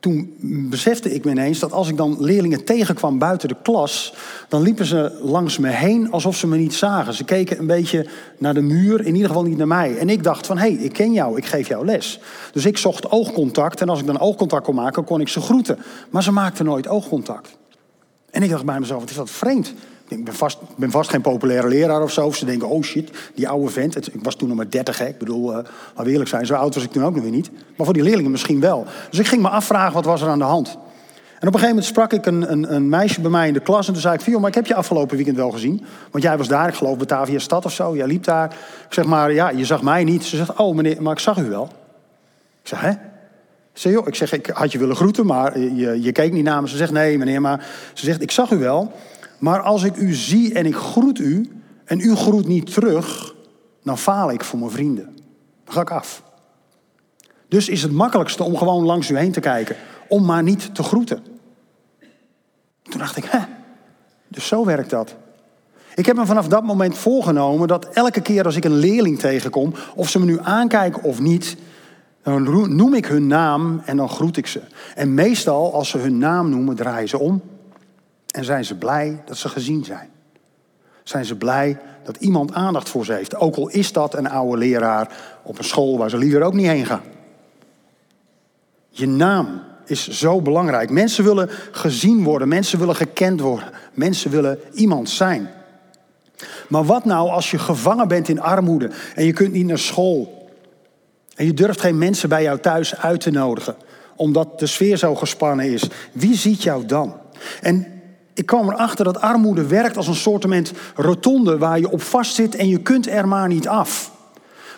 toen 0.00 0.36
besefte 0.70 1.14
ik 1.14 1.24
me 1.24 1.30
ineens 1.30 1.58
dat 1.58 1.72
als 1.72 1.88
ik 1.88 1.96
dan 1.96 2.16
leerlingen 2.20 2.64
tegenkwam 2.64 3.18
buiten 3.18 3.48
de 3.48 3.56
klas, 3.62 4.14
dan 4.48 4.62
liepen 4.62 4.86
ze 4.86 5.18
langs 5.22 5.58
me 5.58 5.68
heen 5.68 6.10
alsof 6.10 6.36
ze 6.36 6.46
me 6.46 6.56
niet 6.56 6.74
zagen. 6.74 7.14
Ze 7.14 7.24
keken 7.24 7.58
een 7.58 7.66
beetje 7.66 8.06
naar 8.38 8.54
de 8.54 8.60
muur, 8.60 9.00
in 9.00 9.14
ieder 9.14 9.28
geval 9.28 9.44
niet 9.44 9.56
naar 9.56 9.66
mij. 9.66 9.98
En 9.98 10.08
ik 10.08 10.22
dacht 10.22 10.46
van, 10.46 10.58
hé, 10.58 10.72
hey, 10.74 10.84
ik 10.84 10.92
ken 10.92 11.12
jou, 11.12 11.36
ik 11.36 11.46
geef 11.46 11.68
jou 11.68 11.84
les. 11.84 12.20
Dus 12.52 12.66
ik 12.66 12.78
zocht 12.78 13.10
oogcontact 13.10 13.80
en 13.80 13.88
als 13.88 14.00
ik 14.00 14.06
dan 14.06 14.18
oogcontact 14.18 14.64
kon 14.64 14.74
maken, 14.74 15.04
kon 15.04 15.20
ik 15.20 15.28
ze 15.28 15.40
groeten. 15.40 15.78
Maar 16.10 16.22
ze 16.22 16.32
maakten 16.32 16.64
nooit 16.64 16.88
oogcontact. 16.88 17.56
En 18.30 18.42
ik 18.42 18.50
dacht 18.50 18.64
bij 18.64 18.80
mezelf, 18.80 19.00
wat 19.00 19.10
is 19.10 19.16
dat 19.16 19.30
vreemd? 19.30 19.74
Ik 20.08 20.24
ben 20.24 20.34
vast, 20.34 20.58
ben 20.76 20.90
vast 20.90 21.10
geen 21.10 21.20
populaire 21.20 21.68
leraar 21.68 22.02
of 22.02 22.12
zo. 22.12 22.30
Ze 22.30 22.44
denken, 22.44 22.68
oh 22.68 22.82
shit, 22.82 23.10
die 23.34 23.48
oude 23.48 23.70
vent. 23.70 24.14
ik 24.14 24.22
was 24.22 24.34
toen 24.34 24.48
nog 24.48 24.56
maar 24.56 24.70
30, 24.70 24.98
hè. 24.98 25.06
Ik 25.06 25.18
bedoel, 25.18 25.50
uh, 25.50 25.54
laten 25.54 26.04
we 26.04 26.10
eerlijk 26.10 26.28
zijn, 26.28 26.46
zo 26.46 26.54
oud 26.54 26.74
was 26.74 26.84
ik 26.84 26.90
toen 26.90 27.04
ook 27.04 27.14
nog 27.14 27.22
weer 27.22 27.32
niet. 27.32 27.50
Maar 27.76 27.86
voor 27.86 27.94
die 27.94 28.02
leerlingen 28.02 28.30
misschien 28.30 28.60
wel. 28.60 28.86
Dus 29.10 29.18
ik 29.18 29.26
ging 29.26 29.42
me 29.42 29.48
afvragen, 29.48 29.92
wat 29.94 30.04
was 30.04 30.22
er 30.22 30.28
aan 30.28 30.38
de 30.38 30.44
hand? 30.44 30.78
En 31.38 31.48
op 31.48 31.54
een 31.54 31.60
gegeven 31.60 31.68
moment 31.68 31.84
sprak 31.84 32.12
ik 32.12 32.26
een, 32.26 32.52
een, 32.52 32.74
een 32.74 32.88
meisje 32.88 33.20
bij 33.20 33.30
mij 33.30 33.46
in 33.46 33.52
de 33.52 33.60
klas. 33.60 33.86
En 33.86 33.92
toen 33.92 34.02
zei 34.02 34.14
ik, 34.14 34.20
Vio, 34.20 34.38
maar 34.38 34.48
ik 34.48 34.54
heb 34.54 34.66
je 34.66 34.74
afgelopen 34.74 35.16
weekend 35.16 35.36
wel 35.36 35.50
gezien. 35.50 35.84
Want 36.10 36.24
jij 36.24 36.36
was 36.36 36.48
daar, 36.48 36.68
ik 36.68 36.74
geloof 36.74 36.96
Batavia 36.96 37.38
Stad 37.38 37.64
of 37.64 37.72
zo. 37.72 37.96
Jij 37.96 38.06
liep 38.06 38.24
daar. 38.24 38.52
Ik 38.86 38.92
zeg 38.94 39.04
maar, 39.04 39.32
ja, 39.32 39.50
je 39.50 39.64
zag 39.64 39.82
mij 39.82 40.04
niet. 40.04 40.24
Ze 40.24 40.36
zegt, 40.36 40.56
oh 40.56 40.74
meneer, 40.74 41.02
maar 41.02 41.12
ik 41.12 41.18
zag 41.18 41.38
u 41.38 41.48
wel. 41.48 41.68
Ik 42.62 42.68
zeg, 42.68 42.80
hè? 42.80 42.92
Zeg, 43.72 43.92
joh, 43.92 44.06
ik 44.06 44.14
zeg, 44.14 44.32
ik 44.32 44.46
had 44.46 44.72
je 44.72 44.78
willen 44.78 44.96
groeten, 44.96 45.26
maar 45.26 45.58
je, 45.58 46.02
je 46.02 46.12
keek 46.12 46.32
niet 46.32 46.44
naar 46.44 46.62
me. 46.62 46.68
Ze 46.68 46.76
zegt, 46.76 46.92
nee 46.92 47.18
meneer, 47.18 47.40
maar 47.40 47.66
ze 47.92 48.04
zegt, 48.04 48.22
ik 48.22 48.30
zag 48.30 48.50
u 48.50 48.58
wel. 48.58 48.92
Maar 49.38 49.60
als 49.60 49.82
ik 49.82 49.96
u 49.96 50.14
zie 50.14 50.54
en 50.54 50.66
ik 50.66 50.74
groet 50.74 51.18
u 51.18 51.50
en 51.84 52.00
u 52.00 52.14
groet 52.14 52.46
niet 52.46 52.72
terug, 52.74 53.34
dan 53.82 53.98
faal 53.98 54.30
ik 54.30 54.44
voor 54.44 54.58
mijn 54.58 54.70
vrienden. 54.70 55.16
Dan 55.64 55.74
ga 55.74 55.80
ik 55.80 55.90
af. 55.90 56.22
Dus 57.48 57.68
is 57.68 57.82
het 57.82 57.92
makkelijkste 57.92 58.44
om 58.44 58.56
gewoon 58.56 58.84
langs 58.84 59.10
u 59.10 59.16
heen 59.16 59.32
te 59.32 59.40
kijken, 59.40 59.76
om 60.08 60.24
maar 60.24 60.42
niet 60.42 60.74
te 60.74 60.82
groeten. 60.82 61.22
Toen 62.82 62.98
dacht 62.98 63.16
ik, 63.16 63.24
hè, 63.24 63.38
dus 64.28 64.46
zo 64.46 64.64
werkt 64.64 64.90
dat. 64.90 65.16
Ik 65.94 66.06
heb 66.06 66.16
me 66.16 66.26
vanaf 66.26 66.48
dat 66.48 66.64
moment 66.64 66.98
voorgenomen 66.98 67.68
dat 67.68 67.88
elke 67.88 68.20
keer 68.20 68.44
als 68.44 68.56
ik 68.56 68.64
een 68.64 68.76
leerling 68.76 69.18
tegenkom, 69.18 69.74
of 69.94 70.08
ze 70.08 70.18
me 70.18 70.24
nu 70.24 70.38
aankijken 70.42 71.02
of 71.02 71.20
niet, 71.20 71.56
dan 72.22 72.76
noem 72.76 72.94
ik 72.94 73.06
hun 73.06 73.26
naam 73.26 73.82
en 73.84 73.96
dan 73.96 74.08
groet 74.08 74.36
ik 74.36 74.46
ze. 74.46 74.60
En 74.94 75.14
meestal, 75.14 75.74
als 75.74 75.88
ze 75.88 75.98
hun 75.98 76.18
naam 76.18 76.50
noemen, 76.50 76.76
draaien 76.76 77.08
ze 77.08 77.18
om 77.18 77.42
en 78.28 78.44
zijn 78.44 78.64
ze 78.64 78.74
blij 78.74 79.22
dat 79.24 79.36
ze 79.36 79.48
gezien 79.48 79.84
zijn. 79.84 80.08
Zijn 81.02 81.24
ze 81.24 81.36
blij 81.36 81.78
dat 82.04 82.16
iemand 82.16 82.52
aandacht 82.52 82.88
voor 82.88 83.04
ze 83.04 83.12
heeft. 83.12 83.36
Ook 83.36 83.56
al 83.56 83.68
is 83.68 83.92
dat 83.92 84.14
een 84.14 84.28
oude 84.28 84.56
leraar 84.56 85.10
op 85.42 85.58
een 85.58 85.64
school 85.64 85.98
waar 85.98 86.10
ze 86.10 86.18
liever 86.18 86.42
ook 86.42 86.54
niet 86.54 86.66
heen 86.66 86.86
gaan. 86.86 87.02
Je 88.90 89.06
naam 89.06 89.62
is 89.84 90.08
zo 90.08 90.40
belangrijk. 90.40 90.90
Mensen 90.90 91.24
willen 91.24 91.50
gezien 91.70 92.22
worden. 92.22 92.48
Mensen 92.48 92.78
willen 92.78 92.96
gekend 92.96 93.40
worden. 93.40 93.70
Mensen 93.92 94.30
willen 94.30 94.58
iemand 94.72 95.10
zijn. 95.10 95.50
Maar 96.68 96.84
wat 96.84 97.04
nou 97.04 97.30
als 97.30 97.50
je 97.50 97.58
gevangen 97.58 98.08
bent 98.08 98.28
in 98.28 98.40
armoede 98.40 98.90
en 99.14 99.24
je 99.24 99.32
kunt 99.32 99.52
niet 99.52 99.66
naar 99.66 99.78
school? 99.78 100.50
En 101.34 101.46
je 101.46 101.54
durft 101.54 101.80
geen 101.80 101.98
mensen 101.98 102.28
bij 102.28 102.42
jou 102.42 102.58
thuis 102.58 102.96
uit 102.96 103.20
te 103.20 103.30
nodigen, 103.30 103.76
omdat 104.16 104.58
de 104.58 104.66
sfeer 104.66 104.96
zo 104.96 105.14
gespannen 105.14 105.72
is. 105.72 105.88
Wie 106.12 106.36
ziet 106.36 106.62
jou 106.62 106.86
dan? 106.86 107.14
En 107.60 107.97
ik 108.38 108.46
kwam 108.46 108.70
erachter 108.70 109.04
dat 109.04 109.20
armoede 109.20 109.66
werkt 109.66 109.96
als 109.96 110.06
een 110.06 110.14
soortement 110.14 110.72
rotonde 110.94 111.58
waar 111.58 111.78
je 111.78 111.90
op 111.90 112.02
vast 112.02 112.34
zit 112.34 112.56
en 112.56 112.68
je 112.68 112.78
kunt 112.78 113.08
er 113.08 113.28
maar 113.28 113.48
niet 113.48 113.68
af. 113.68 114.12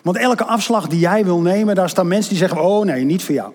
Want 0.03 0.17
elke 0.17 0.43
afslag 0.43 0.87
die 0.87 0.99
jij 0.99 1.25
wil 1.25 1.39
nemen, 1.39 1.75
daar 1.75 1.89
staan 1.89 2.07
mensen 2.07 2.29
die 2.29 2.39
zeggen: 2.39 2.61
Oh 2.61 2.85
nee, 2.85 3.03
niet 3.03 3.23
voor 3.23 3.35
jou. 3.35 3.53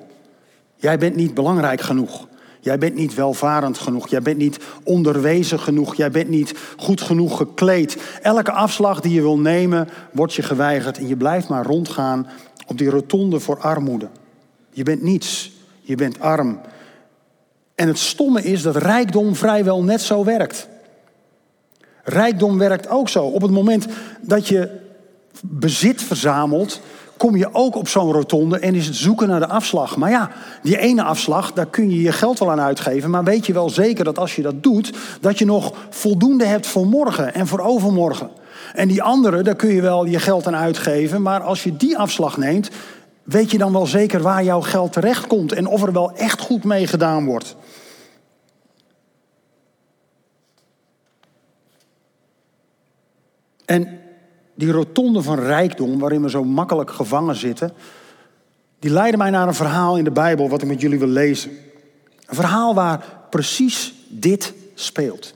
Jij 0.76 0.98
bent 0.98 1.16
niet 1.16 1.34
belangrijk 1.34 1.80
genoeg. 1.80 2.26
Jij 2.60 2.78
bent 2.78 2.94
niet 2.94 3.14
welvarend 3.14 3.78
genoeg. 3.78 4.08
Jij 4.08 4.22
bent 4.22 4.38
niet 4.38 4.58
onderwezen 4.82 5.60
genoeg. 5.60 5.94
Jij 5.94 6.10
bent 6.10 6.28
niet 6.28 6.54
goed 6.76 7.00
genoeg 7.00 7.36
gekleed. 7.36 7.96
Elke 8.22 8.52
afslag 8.52 9.00
die 9.00 9.12
je 9.12 9.20
wil 9.20 9.38
nemen, 9.38 9.88
wordt 10.12 10.34
je 10.34 10.42
geweigerd. 10.42 10.98
En 10.98 11.08
je 11.08 11.16
blijft 11.16 11.48
maar 11.48 11.66
rondgaan 11.66 12.26
op 12.66 12.78
die 12.78 12.90
rotonde 12.90 13.40
voor 13.40 13.58
armoede. 13.58 14.08
Je 14.70 14.82
bent 14.82 15.02
niets. 15.02 15.52
Je 15.80 15.94
bent 15.94 16.20
arm. 16.20 16.60
En 17.76 17.88
het 17.88 17.98
stomme 17.98 18.42
is 18.42 18.62
dat 18.62 18.76
rijkdom 18.76 19.34
vrijwel 19.34 19.82
net 19.82 20.00
zo 20.00 20.24
werkt. 20.24 20.68
Rijkdom 22.04 22.58
werkt 22.58 22.88
ook 22.88 23.08
zo. 23.08 23.24
Op 23.24 23.42
het 23.42 23.50
moment 23.50 23.86
dat 24.20 24.48
je 24.48 24.70
bezit 25.42 26.02
verzamelt, 26.02 26.80
kom 27.16 27.36
je 27.36 27.48
ook 27.52 27.76
op 27.76 27.88
zo'n 27.88 28.12
rotonde 28.12 28.58
en 28.58 28.74
is 28.74 28.86
het 28.86 28.96
zoeken 28.96 29.28
naar 29.28 29.40
de 29.40 29.46
afslag. 29.46 29.96
Maar 29.96 30.10
ja, 30.10 30.30
die 30.62 30.78
ene 30.78 31.02
afslag, 31.02 31.52
daar 31.52 31.66
kun 31.66 31.90
je 31.90 32.00
je 32.00 32.12
geld 32.12 32.38
wel 32.38 32.50
aan 32.50 32.60
uitgeven. 32.60 33.10
Maar 33.10 33.24
weet 33.24 33.46
je 33.46 33.52
wel 33.52 33.70
zeker 33.70 34.04
dat 34.04 34.18
als 34.18 34.36
je 34.36 34.42
dat 34.42 34.62
doet, 34.62 34.92
dat 35.20 35.38
je 35.38 35.44
nog 35.44 35.72
voldoende 35.90 36.44
hebt 36.44 36.66
voor 36.66 36.86
morgen 36.86 37.34
en 37.34 37.46
voor 37.46 37.60
overmorgen. 37.60 38.30
En 38.74 38.88
die 38.88 39.02
andere, 39.02 39.42
daar 39.42 39.56
kun 39.56 39.74
je 39.74 39.82
wel 39.82 40.04
je 40.04 40.18
geld 40.18 40.46
aan 40.46 40.56
uitgeven. 40.56 41.22
Maar 41.22 41.40
als 41.40 41.64
je 41.64 41.76
die 41.76 41.98
afslag 41.98 42.36
neemt, 42.36 42.70
weet 43.22 43.50
je 43.50 43.58
dan 43.58 43.72
wel 43.72 43.86
zeker 43.86 44.22
waar 44.22 44.44
jouw 44.44 44.60
geld 44.60 44.92
terecht 44.92 45.26
komt 45.26 45.52
en 45.52 45.66
of 45.66 45.82
er 45.82 45.92
wel 45.92 46.12
echt 46.12 46.40
goed 46.40 46.64
mee 46.64 46.86
gedaan 46.86 47.24
wordt. 47.24 47.56
En 53.66 53.98
die 54.54 54.70
rotonde 54.70 55.22
van 55.22 55.38
rijkdom, 55.38 55.98
waarin 55.98 56.22
we 56.22 56.30
zo 56.30 56.44
makkelijk 56.44 56.90
gevangen 56.90 57.36
zitten, 57.36 57.72
die 58.78 58.90
leidde 58.90 59.16
mij 59.16 59.30
naar 59.30 59.46
een 59.46 59.54
verhaal 59.54 59.98
in 59.98 60.04
de 60.04 60.10
Bijbel 60.10 60.48
wat 60.48 60.62
ik 60.62 60.68
met 60.68 60.80
jullie 60.80 60.98
wil 60.98 61.08
lezen. 61.08 61.50
Een 62.26 62.34
verhaal 62.34 62.74
waar 62.74 63.04
precies 63.30 63.94
dit 64.08 64.54
speelt. 64.74 65.34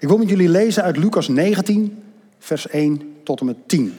Ik 0.00 0.08
wil 0.08 0.18
met 0.18 0.28
jullie 0.28 0.48
lezen 0.48 0.82
uit 0.82 0.96
Lucas 0.96 1.28
19, 1.28 2.02
vers 2.38 2.68
1 2.68 3.16
tot 3.24 3.40
en 3.40 3.46
met 3.46 3.56
10. 3.66 3.96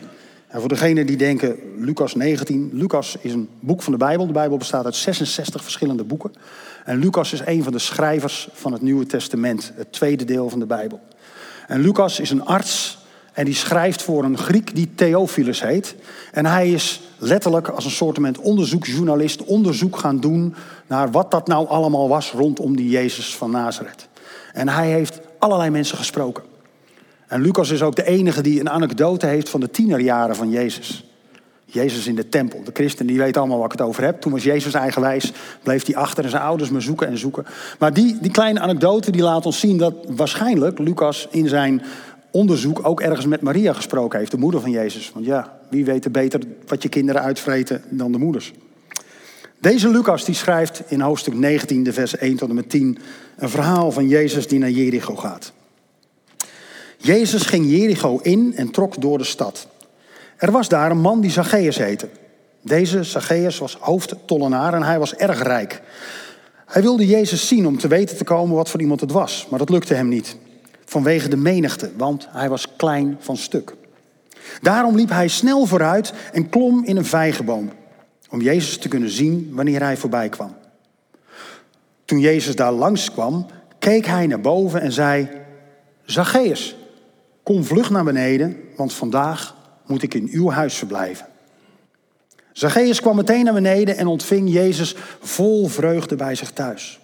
En 0.48 0.60
voor 0.60 0.70
degenen 0.70 1.06
die 1.06 1.18
denken, 1.18 1.58
Lucas 1.78 2.16
19, 2.16 2.70
Lucas 2.74 3.18
is 3.22 3.34
een 3.34 3.50
boek 3.60 3.82
van 3.82 3.92
de 3.92 3.98
Bijbel. 4.00 4.28
De 4.28 4.34
Bijbel 4.34 4.58
bestaat 4.58 4.86
uit 4.86 4.96
66 4.96 5.64
verschillende 5.64 6.04
boeken. 6.04 6.34
En 6.86 6.98
Lucas 6.98 7.34
is 7.34 7.42
een 7.46 7.64
van 7.64 7.72
de 7.72 7.80
schrijvers 7.80 8.50
van 8.54 8.74
het 8.74 8.82
Nieuwe 8.82 9.06
Testament, 9.06 9.72
het 9.76 9.92
tweede 9.92 10.26
deel 10.26 10.50
van 10.50 10.60
de 10.60 10.66
Bijbel. 10.66 11.00
En 11.68 11.82
Lucas 11.82 12.20
is 12.20 12.30
een 12.30 12.46
arts 12.46 12.99
en 13.40 13.46
die 13.46 13.54
schrijft 13.54 14.02
voor 14.02 14.24
een 14.24 14.38
Griek 14.38 14.76
die 14.76 14.90
Theophilus 14.96 15.62
heet. 15.62 15.96
En 16.32 16.46
hij 16.46 16.72
is 16.72 17.02
letterlijk 17.18 17.68
als 17.68 17.86
een 17.86 17.92
soort 17.92 18.40
onderzoeksjournalist 18.40 19.44
onderzoek 19.44 19.98
gaan 19.98 20.20
doen 20.20 20.56
naar 20.88 21.12
wat 21.12 21.32
dat 21.32 21.48
nou 21.48 21.68
allemaal 21.68 22.10
was 22.10 22.32
rondom 22.32 22.76
die 22.76 22.90
Jezus 22.90 23.36
van 23.36 23.52
Nazareth. 23.52 24.08
En 24.54 24.70
hij 24.70 24.90
heeft 24.90 25.20
allerlei 25.38 25.70
mensen 25.70 25.98
gesproken. 25.98 26.44
En 27.28 27.42
Lucas 27.42 27.70
is 27.70 27.82
ook 27.82 27.96
de 27.96 28.06
enige 28.06 28.42
die 28.42 28.60
een 28.60 28.70
anekdote 28.70 29.26
heeft 29.26 29.50
van 29.50 29.60
de 29.60 29.72
tienerjaren 29.72 30.36
van 30.36 30.50
Jezus. 30.50 31.04
Jezus 31.72 32.08
in 32.08 32.16
de 32.16 32.30
tempel. 32.30 32.64
De 32.64 32.72
christen 32.74 33.06
die 33.06 33.18
weten 33.18 33.42
allemaal 33.42 33.58
waar 33.58 33.72
ik 33.72 33.80
het 33.80 33.88
over 33.88 34.04
heb. 34.04 34.22
Toen 34.22 34.32
was 34.32 34.44
Jezus 34.44 34.74
eigenwijs, 34.74 35.32
bleef 35.64 35.86
hij 35.86 35.96
achter 35.96 36.24
en 36.24 36.30
zijn 36.30 36.44
ouders 36.44 36.70
me 36.70 36.80
zoeken 36.80 37.08
en 37.08 37.18
zoeken. 37.18 37.46
Maar 37.80 37.94
die, 37.94 38.18
die 38.22 38.32
kleine 38.32 38.60
anekdote 38.60 39.12
die 39.12 39.22
laat 39.22 39.46
ons 39.46 39.60
zien 39.60 39.78
dat 39.78 39.94
waarschijnlijk 40.08 40.80
Lucas 40.80 41.28
in 41.32 41.48
zijn 41.48 41.82
onderzoek 42.32 42.80
ook 42.84 43.02
ergens 43.02 43.26
met 43.26 43.42
Maria 43.42 43.74
gesproken 43.74 44.20
heeft, 44.20 44.32
de 44.32 44.38
moeder 44.38 44.62
van 44.62 44.72
Jezus. 44.72 45.12
Want 45.14 45.26
ja, 45.26 45.60
wie 45.70 45.86
weet 45.86 46.06
er 46.06 46.12
beter 46.12 46.40
wat 46.68 46.84
je 46.84 46.90
kinderen 46.90 47.22
uitvreten 47.22 47.84
dan 47.90 48.12
de 48.12 48.18
moeders. 48.18 48.54
Deze 49.60 49.90
Lucas 49.90 50.26
die 50.26 50.36
schrijft 50.36 50.82
in 50.88 51.02
hoofdstuk 51.02 51.34
19, 51.34 51.84
de 51.84 51.94
vers 51.94 52.18
1 52.18 52.36
tot 52.38 52.50
en 52.50 52.56
met 52.56 52.70
10, 52.70 52.98
een 53.38 53.50
verhaal 53.50 53.92
van 53.92 54.08
Jezus 54.08 54.48
die 54.48 54.60
naar 54.60 54.70
Jericho 54.70 55.16
gaat. 55.16 55.54
Jezus 56.98 57.44
ging 57.44 57.70
Jericho 57.70 58.20
in 58.22 58.54
en 58.56 58.72
trok 58.72 59.02
door 59.02 59.18
de 59.18 59.24
stad. 59.24 59.68
Er 60.38 60.52
was 60.52 60.70
daar 60.70 60.92
een 60.92 61.02
man 61.02 61.22
die 61.22 61.32
Zacchaeus 61.32 61.78
heette. 61.78 62.10
Deze 62.62 63.04
Zacchaeus 63.04 63.58
was 63.58 63.78
hoofdtollenaar 63.80 64.74
en 64.74 64.84
hij 64.84 65.00
was 65.00 65.16
erg 65.16 65.44
rijk. 65.44 65.82
Hij 66.66 66.82
wilde 66.82 67.08
Jezus 67.08 67.48
zien 67.48 67.68
om 67.68 67.78
te 67.78 67.88
weten 67.88 68.18
te 68.18 68.24
komen 68.24 68.56
wat 68.56 68.70
voor 68.70 68.82
iemand 68.82 69.02
het 69.02 69.12
was, 69.12 69.48
maar 69.50 69.60
dat 69.60 69.70
lukte 69.70 69.94
hem 69.94 70.08
niet 70.08 70.38
vanwege 70.90 71.30
de 71.30 71.38
menigte, 71.38 71.92
want 71.98 72.28
hij 72.32 72.50
was 72.50 72.76
klein 72.76 73.18
van 73.20 73.38
stuk. 73.38 73.76
Daarom 74.62 74.96
liep 74.96 75.10
hij 75.10 75.28
snel 75.28 75.66
vooruit 75.66 76.14
en 76.34 76.50
klom 76.50 76.86
in 76.86 76.98
een 76.98 77.06
vijgenboom, 77.06 77.72
om 78.30 78.42
Jezus 78.42 78.78
te 78.78 78.88
kunnen 78.88 79.10
zien 79.10 79.50
wanneer 79.54 79.82
hij 79.82 79.98
voorbij 79.98 80.30
kwam. 80.30 80.56
Toen 82.06 82.20
Jezus 82.20 82.56
daar 82.56 82.72
langs 82.72 83.12
kwam, 83.12 83.46
keek 83.80 84.06
hij 84.06 84.28
naar 84.28 84.42
boven 84.42 84.82
en 84.82 84.92
zei: 84.92 85.30
Zacchaeus, 86.06 86.76
kom 87.44 87.64
vlug 87.64 87.90
naar 87.90 88.04
beneden, 88.04 88.58
want 88.76 88.94
vandaag 88.94 89.56
moet 89.86 90.04
ik 90.04 90.14
in 90.14 90.30
uw 90.32 90.50
huis 90.50 90.76
verblijven. 90.76 91.26
Zacchaeus 92.52 93.02
kwam 93.02 93.16
meteen 93.16 93.44
naar 93.44 93.54
beneden 93.54 93.98
en 93.98 94.08
ontving 94.08 94.54
Jezus 94.54 94.96
vol 95.20 95.68
vreugde 95.68 96.16
bij 96.16 96.36
zich 96.36 96.52
thuis. 96.52 97.00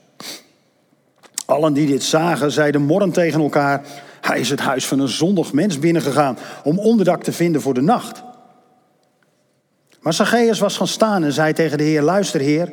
Allen 1.46 1.74
die 1.74 1.88
dit 1.88 2.04
zagen, 2.04 2.52
zeiden 2.52 2.82
morren 2.82 3.12
tegen 3.12 3.42
elkaar: 3.42 3.82
Hij 4.22 4.40
is 4.40 4.50
het 4.50 4.60
huis 4.60 4.88
van 4.88 5.00
een 5.00 5.08
zondig 5.08 5.54
mens 5.54 5.80
binnengegaan 5.80 6.38
om 6.64 6.80
onderdak 6.80 7.24
te 7.24 7.32
vinden 7.32 7.62
voor 7.62 7.74
de 7.74 7.82
nacht. 7.82 8.24
Maar 10.02 10.14
Zacchaeus 10.14 10.60
was 10.60 10.78
gaan 10.78 10.88
staan 10.88 11.24
en 11.24 11.34
zei 11.34 11.54
tegen 11.54 11.78
de 11.78 11.84
Heer: 11.84 12.02
Luister, 12.02 12.40
Heer, 12.40 12.72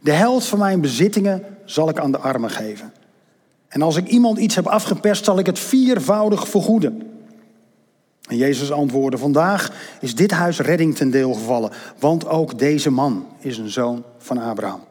de 0.00 0.12
helft 0.12 0.46
van 0.46 0.58
mijn 0.58 0.80
bezittingen 0.80 1.44
zal 1.64 1.88
ik 1.88 1.98
aan 1.98 2.12
de 2.12 2.18
armen 2.18 2.50
geven. 2.50 2.92
En 3.68 3.82
als 3.82 3.96
ik 3.96 4.06
iemand 4.06 4.38
iets 4.38 4.54
heb 4.54 4.66
afgeperst, 4.66 5.24
zal 5.24 5.38
ik 5.38 5.46
het 5.46 5.58
viervoudig 5.58 6.48
vergoeden. 6.48 7.02
En 8.28 8.36
Jezus 8.36 8.72
antwoordde: 8.72 9.18
Vandaag 9.18 9.72
is 10.00 10.14
dit 10.14 10.30
huis 10.30 10.58
redding 10.58 10.96
ten 10.96 11.10
deel 11.10 11.32
gevallen, 11.32 11.70
want 11.98 12.28
ook 12.28 12.58
deze 12.58 12.90
man 12.90 13.26
is 13.38 13.58
een 13.58 13.70
zoon 13.70 14.04
van 14.18 14.38
Abraham. 14.38 14.88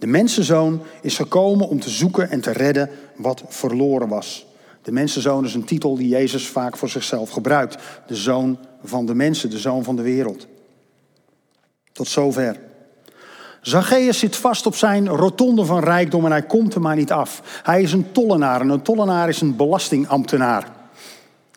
De 0.00 0.06
mensenzoon 0.06 0.82
is 1.00 1.16
gekomen 1.16 1.68
om 1.68 1.80
te 1.80 1.90
zoeken 1.90 2.30
en 2.30 2.40
te 2.40 2.52
redden 2.52 2.90
wat 3.16 3.42
verloren 3.48 4.08
was. 4.08 4.46
De 4.82 4.92
mensenzoon 4.92 5.44
is 5.44 5.54
een 5.54 5.64
titel 5.64 5.96
die 5.96 6.08
Jezus 6.08 6.48
vaak 6.48 6.76
voor 6.76 6.88
zichzelf 6.88 7.30
gebruikt. 7.30 7.76
De 8.06 8.16
zoon 8.16 8.58
van 8.84 9.06
de 9.06 9.14
mensen, 9.14 9.50
de 9.50 9.58
zoon 9.58 9.84
van 9.84 9.96
de 9.96 10.02
wereld. 10.02 10.46
Tot 11.92 12.08
zover. 12.08 12.60
Zacchaeus 13.60 14.18
zit 14.18 14.36
vast 14.36 14.66
op 14.66 14.74
zijn 14.74 15.08
rotonde 15.08 15.64
van 15.64 15.84
rijkdom 15.84 16.24
en 16.24 16.30
hij 16.30 16.42
komt 16.42 16.74
er 16.74 16.80
maar 16.80 16.96
niet 16.96 17.12
af. 17.12 17.60
Hij 17.62 17.82
is 17.82 17.92
een 17.92 18.12
tollenaar 18.12 18.60
en 18.60 18.68
een 18.68 18.82
tollenaar 18.82 19.28
is 19.28 19.40
een 19.40 19.56
belastingambtenaar. 19.56 20.72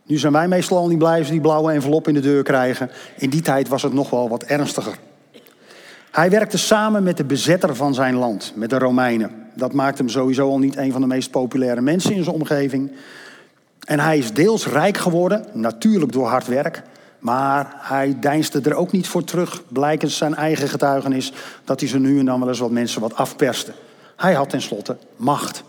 Nu 0.05 0.17
zijn 0.17 0.33
wij 0.33 0.47
meestal 0.47 0.77
al 0.77 0.87
niet 0.87 0.97
blij 0.97 1.19
als 1.19 1.29
die 1.29 1.41
blauwe 1.41 1.71
envelop 1.71 2.07
in 2.07 2.13
de 2.13 2.19
deur 2.19 2.43
krijgen. 2.43 2.91
In 3.17 3.29
die 3.29 3.41
tijd 3.41 3.67
was 3.67 3.81
het 3.81 3.93
nog 3.93 4.09
wel 4.09 4.29
wat 4.29 4.43
ernstiger. 4.43 4.97
Hij 6.13 6.29
werkte 6.29 6.57
samen 6.57 7.03
met 7.03 7.17
de 7.17 7.23
bezetter 7.23 7.75
van 7.75 7.93
zijn 7.93 8.15
land, 8.15 8.51
met 8.55 8.69
de 8.69 8.77
Romeinen. 8.77 9.31
Dat 9.53 9.73
maakt 9.73 9.97
hem 9.97 10.09
sowieso 10.09 10.49
al 10.49 10.59
niet 10.59 10.77
een 10.77 10.91
van 10.91 11.01
de 11.01 11.07
meest 11.07 11.31
populaire 11.31 11.81
mensen 11.81 12.13
in 12.13 12.23
zijn 12.23 12.35
omgeving. 12.35 12.91
En 13.85 13.99
hij 13.99 14.17
is 14.17 14.33
deels 14.33 14.67
rijk 14.67 14.97
geworden, 14.97 15.45
natuurlijk 15.53 16.11
door 16.11 16.27
hard 16.27 16.47
werk. 16.47 16.81
Maar 17.19 17.73
hij 17.77 18.17
deinsde 18.19 18.61
er 18.61 18.75
ook 18.75 18.91
niet 18.91 19.07
voor 19.07 19.23
terug, 19.23 19.63
blijkens 19.67 20.17
zijn 20.17 20.35
eigen 20.35 20.67
getuigenis, 20.67 21.33
dat 21.63 21.79
hij 21.79 21.89
zo 21.89 21.97
nu 21.97 22.19
en 22.19 22.25
dan 22.25 22.39
wel 22.39 22.49
eens 22.49 22.59
wat 22.59 22.71
mensen 22.71 23.01
wat 23.01 23.15
afperste. 23.15 23.71
Hij 24.15 24.33
had 24.33 24.49
tenslotte 24.49 24.97
macht. 25.15 25.63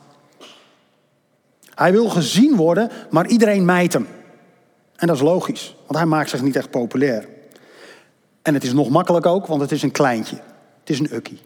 Hij 1.74 1.92
wil 1.92 2.08
gezien 2.08 2.56
worden, 2.56 2.90
maar 3.10 3.26
iedereen 3.26 3.64
mijt 3.64 3.92
hem. 3.92 4.06
En 4.96 5.06
dat 5.06 5.16
is 5.16 5.22
logisch, 5.22 5.76
want 5.86 5.98
hij 5.98 6.06
maakt 6.06 6.30
zich 6.30 6.42
niet 6.42 6.56
echt 6.56 6.70
populair. 6.70 7.33
En 8.44 8.54
het 8.54 8.64
is 8.64 8.72
nog 8.72 8.88
makkelijk 8.88 9.26
ook, 9.26 9.46
want 9.46 9.60
het 9.60 9.72
is 9.72 9.82
een 9.82 9.90
kleintje. 9.90 10.36
Het 10.80 10.90
is 10.90 10.98
een 10.98 11.14
ukkie. 11.14 11.38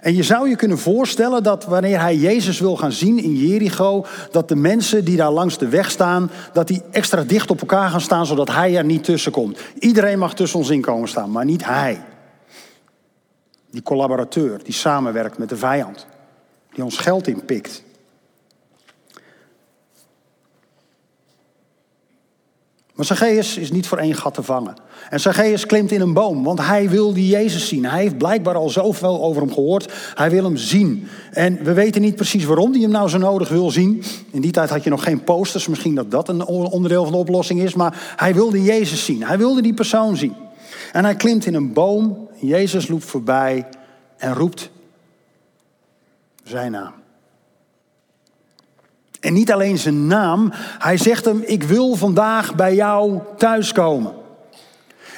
En 0.00 0.14
je 0.14 0.22
zou 0.22 0.48
je 0.48 0.56
kunnen 0.56 0.78
voorstellen 0.78 1.42
dat 1.42 1.64
wanneer 1.64 2.00
hij 2.00 2.16
Jezus 2.16 2.60
wil 2.60 2.76
gaan 2.76 2.92
zien 2.92 3.22
in 3.22 3.36
Jericho, 3.36 4.04
dat 4.30 4.48
de 4.48 4.56
mensen 4.56 5.04
die 5.04 5.16
daar 5.16 5.30
langs 5.30 5.58
de 5.58 5.68
weg 5.68 5.90
staan, 5.90 6.30
dat 6.52 6.68
die 6.68 6.82
extra 6.90 7.22
dicht 7.22 7.50
op 7.50 7.60
elkaar 7.60 7.90
gaan 7.90 8.00
staan, 8.00 8.26
zodat 8.26 8.48
hij 8.48 8.76
er 8.76 8.84
niet 8.84 9.04
tussen 9.04 9.32
komt. 9.32 9.58
Iedereen 9.78 10.18
mag 10.18 10.34
tussen 10.34 10.58
ons 10.58 10.70
in 10.70 10.80
komen 10.80 11.08
staan, 11.08 11.30
maar 11.30 11.44
niet 11.44 11.64
hij. 11.64 12.04
Die 13.70 13.82
collaborateur, 13.82 14.64
die 14.64 14.74
samenwerkt 14.74 15.38
met 15.38 15.48
de 15.48 15.56
vijand, 15.56 16.06
die 16.72 16.84
ons 16.84 16.98
geld 16.98 17.26
inpikt, 17.26 17.82
Maar 23.00 23.08
Zacchaeus 23.08 23.56
is 23.56 23.70
niet 23.70 23.86
voor 23.86 23.98
één 23.98 24.14
gat 24.14 24.34
te 24.34 24.42
vangen. 24.42 24.74
En 25.10 25.20
Zacchaeus 25.20 25.66
klimt 25.66 25.90
in 25.90 26.00
een 26.00 26.12
boom, 26.12 26.44
want 26.44 26.66
hij 26.66 26.88
wil 26.88 27.12
die 27.12 27.28
Jezus 27.28 27.68
zien. 27.68 27.84
Hij 27.84 28.00
heeft 28.00 28.18
blijkbaar 28.18 28.54
al 28.54 28.68
zoveel 28.68 29.22
over 29.22 29.42
hem 29.42 29.52
gehoord. 29.52 29.92
Hij 30.14 30.30
wil 30.30 30.44
hem 30.44 30.56
zien. 30.56 31.08
En 31.30 31.64
we 31.64 31.72
weten 31.72 32.00
niet 32.00 32.16
precies 32.16 32.44
waarom 32.44 32.72
hij 32.72 32.80
hem 32.80 32.90
nou 32.90 33.08
zo 33.08 33.18
nodig 33.18 33.48
wil 33.48 33.70
zien. 33.70 34.02
In 34.30 34.40
die 34.40 34.50
tijd 34.50 34.70
had 34.70 34.84
je 34.84 34.90
nog 34.90 35.02
geen 35.02 35.24
posters. 35.24 35.68
Misschien 35.68 35.94
dat 35.94 36.10
dat 36.10 36.28
een 36.28 36.44
onderdeel 36.44 37.02
van 37.02 37.12
de 37.12 37.18
oplossing 37.18 37.60
is. 37.60 37.74
Maar 37.74 38.14
hij 38.16 38.34
wilde 38.34 38.62
Jezus 38.62 39.04
zien. 39.04 39.24
Hij 39.24 39.38
wilde 39.38 39.62
die 39.62 39.74
persoon 39.74 40.16
zien. 40.16 40.34
En 40.92 41.04
hij 41.04 41.14
klimt 41.16 41.46
in 41.46 41.54
een 41.54 41.72
boom. 41.72 42.28
Jezus 42.40 42.88
loopt 42.88 43.04
voorbij 43.04 43.68
en 44.16 44.34
roept 44.34 44.70
zijn 46.44 46.72
naam. 46.72 46.99
En 49.20 49.32
niet 49.32 49.52
alleen 49.52 49.78
zijn 49.78 50.06
naam, 50.06 50.52
hij 50.78 50.96
zegt 50.96 51.24
hem, 51.24 51.42
ik 51.44 51.62
wil 51.62 51.94
vandaag 51.94 52.54
bij 52.54 52.74
jou 52.74 53.18
thuiskomen. 53.36 54.12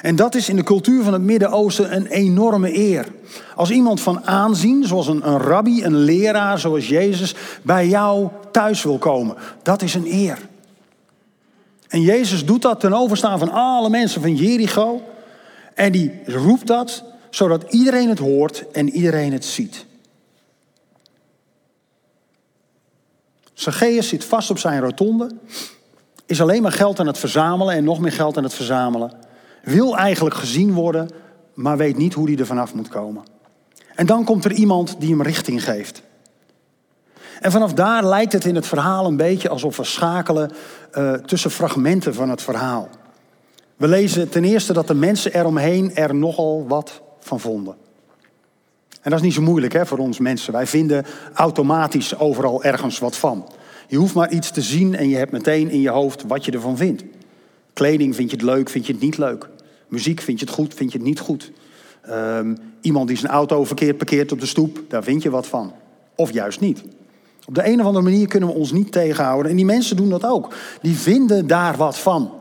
En 0.01 0.15
dat 0.15 0.35
is 0.35 0.49
in 0.49 0.55
de 0.55 0.63
cultuur 0.63 1.03
van 1.03 1.13
het 1.13 1.21
Midden-Oosten 1.21 1.95
een 1.95 2.05
enorme 2.05 2.77
eer. 2.77 3.05
Als 3.55 3.71
iemand 3.71 4.01
van 4.01 4.25
aanzien, 4.25 4.87
zoals 4.87 5.07
een, 5.07 5.21
rabbi, 5.21 5.83
een 5.83 5.95
leraar 5.95 6.59
zoals 6.59 6.87
Jezus, 6.87 7.35
bij 7.61 7.87
jou 7.87 8.27
thuis 8.51 8.83
wil 8.83 8.97
komen. 8.97 9.35
Dat 9.61 9.81
is 9.81 9.93
een 9.93 10.07
eer. 10.11 10.37
En 11.87 12.01
Jezus 12.01 12.45
doet 12.45 12.61
dat 12.61 12.79
ten 12.79 12.93
overstaan 12.93 13.39
van 13.39 13.51
alle 13.51 13.89
mensen 13.89 14.21
van 14.21 14.35
Jericho. 14.35 15.01
En 15.73 15.91
die 15.91 16.11
roept 16.25 16.67
dat 16.67 17.03
zodat 17.29 17.63
iedereen 17.69 18.09
het 18.09 18.19
hoort 18.19 18.71
en 18.71 18.89
iedereen 18.89 19.33
het 19.33 19.45
ziet. 19.45 19.85
Zacchaeus 23.53 24.07
zit 24.07 24.25
vast 24.25 24.49
op 24.49 24.57
zijn 24.57 24.81
rotonde, 24.81 25.31
is 26.25 26.41
alleen 26.41 26.61
maar 26.61 26.71
geld 26.71 26.99
aan 26.99 27.07
het 27.07 27.17
verzamelen 27.17 27.75
en 27.75 27.83
nog 27.83 27.99
meer 27.99 28.11
geld 28.11 28.37
aan 28.37 28.43
het 28.43 28.53
verzamelen. 28.53 29.13
Wil 29.63 29.97
eigenlijk 29.97 30.35
gezien 30.35 30.73
worden, 30.73 31.09
maar 31.53 31.77
weet 31.77 31.97
niet 31.97 32.13
hoe 32.13 32.29
hij 32.29 32.37
er 32.37 32.45
vanaf 32.45 32.73
moet 32.73 32.87
komen. 32.87 33.23
En 33.95 34.05
dan 34.05 34.23
komt 34.23 34.45
er 34.45 34.51
iemand 34.51 34.95
die 34.99 35.09
hem 35.09 35.21
richting 35.21 35.63
geeft. 35.63 36.01
En 37.39 37.51
vanaf 37.51 37.73
daar 37.73 38.05
lijkt 38.05 38.33
het 38.33 38.45
in 38.45 38.55
het 38.55 38.67
verhaal 38.67 39.05
een 39.05 39.17
beetje 39.17 39.49
alsof 39.49 39.77
we 39.77 39.83
schakelen 39.83 40.51
uh, 40.93 41.13
tussen 41.13 41.51
fragmenten 41.51 42.13
van 42.13 42.29
het 42.29 42.41
verhaal. 42.41 42.89
We 43.75 43.87
lezen 43.87 44.29
ten 44.29 44.43
eerste 44.43 44.73
dat 44.73 44.87
de 44.87 44.93
mensen 44.93 45.33
eromheen 45.33 45.95
er 45.95 46.15
nogal 46.15 46.65
wat 46.67 47.01
van 47.19 47.39
vonden. 47.39 47.75
En 49.03 49.09
dat 49.11 49.19
is 49.19 49.25
niet 49.25 49.33
zo 49.33 49.41
moeilijk 49.41 49.73
hè, 49.73 49.85
voor 49.85 49.97
ons 49.97 50.19
mensen. 50.19 50.53
Wij 50.53 50.67
vinden 50.67 51.05
automatisch 51.33 52.17
overal 52.17 52.63
ergens 52.63 52.99
wat 52.99 53.17
van. 53.17 53.47
Je 53.87 53.97
hoeft 53.97 54.13
maar 54.13 54.31
iets 54.31 54.51
te 54.51 54.61
zien 54.61 54.95
en 54.95 55.09
je 55.09 55.15
hebt 55.15 55.31
meteen 55.31 55.69
in 55.69 55.81
je 55.81 55.89
hoofd 55.89 56.23
wat 56.27 56.45
je 56.45 56.51
ervan 56.51 56.77
vindt. 56.77 57.03
Kleding 57.73 58.15
vind 58.15 58.29
je 58.29 58.35
het 58.35 58.45
leuk, 58.45 58.69
vind 58.69 58.85
je 58.85 58.93
het 58.93 59.01
niet 59.01 59.17
leuk. 59.17 59.49
Muziek 59.87 60.21
vind 60.21 60.39
je 60.39 60.45
het 60.45 60.53
goed, 60.53 60.73
vind 60.73 60.91
je 60.91 60.97
het 60.97 61.07
niet 61.07 61.19
goed. 61.19 61.51
Um, 62.09 62.57
iemand 62.81 63.07
die 63.07 63.17
zijn 63.17 63.31
auto 63.31 63.63
verkeerd 63.63 63.97
parkeert 63.97 64.31
op 64.31 64.39
de 64.39 64.45
stoep, 64.45 64.79
daar 64.87 65.03
vind 65.03 65.23
je 65.23 65.29
wat 65.29 65.47
van. 65.47 65.73
Of 66.15 66.31
juist 66.31 66.59
niet. 66.59 66.83
Op 67.45 67.55
de 67.55 67.67
een 67.67 67.79
of 67.79 67.85
andere 67.85 68.03
manier 68.03 68.27
kunnen 68.27 68.49
we 68.49 68.55
ons 68.55 68.71
niet 68.71 68.91
tegenhouden. 68.91 69.51
En 69.51 69.57
die 69.57 69.65
mensen 69.65 69.95
doen 69.95 70.09
dat 70.09 70.25
ook. 70.25 70.53
Die 70.81 70.95
vinden 70.95 71.47
daar 71.47 71.77
wat 71.77 71.99
van. 71.99 72.31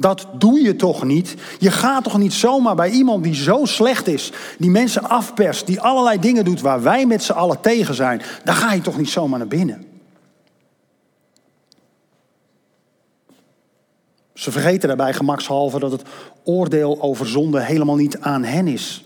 Dat 0.00 0.26
doe 0.32 0.60
je 0.60 0.76
toch 0.76 1.04
niet? 1.04 1.34
Je 1.58 1.70
gaat 1.70 2.04
toch 2.04 2.18
niet 2.18 2.32
zomaar 2.32 2.74
bij 2.74 2.90
iemand 2.90 3.24
die 3.24 3.34
zo 3.34 3.64
slecht 3.64 4.06
is, 4.06 4.32
die 4.58 4.70
mensen 4.70 5.08
afperst, 5.08 5.66
die 5.66 5.80
allerlei 5.80 6.18
dingen 6.18 6.44
doet 6.44 6.60
waar 6.60 6.82
wij 6.82 7.06
met 7.06 7.22
z'n 7.22 7.32
allen 7.32 7.60
tegen 7.60 7.94
zijn. 7.94 8.22
Daar 8.44 8.54
ga 8.54 8.72
je 8.72 8.80
toch 8.80 8.98
niet 8.98 9.10
zomaar 9.10 9.38
naar 9.38 9.48
binnen? 9.48 9.84
Ze 14.34 14.50
vergeten 14.50 14.88
daarbij 14.88 15.12
gemakshalve 15.12 15.78
dat 15.78 15.92
het 15.92 16.02
oordeel 16.44 17.00
over 17.00 17.26
zonde 17.26 17.60
helemaal 17.60 17.96
niet 17.96 18.20
aan 18.20 18.44
hen 18.44 18.68
is. 18.68 19.04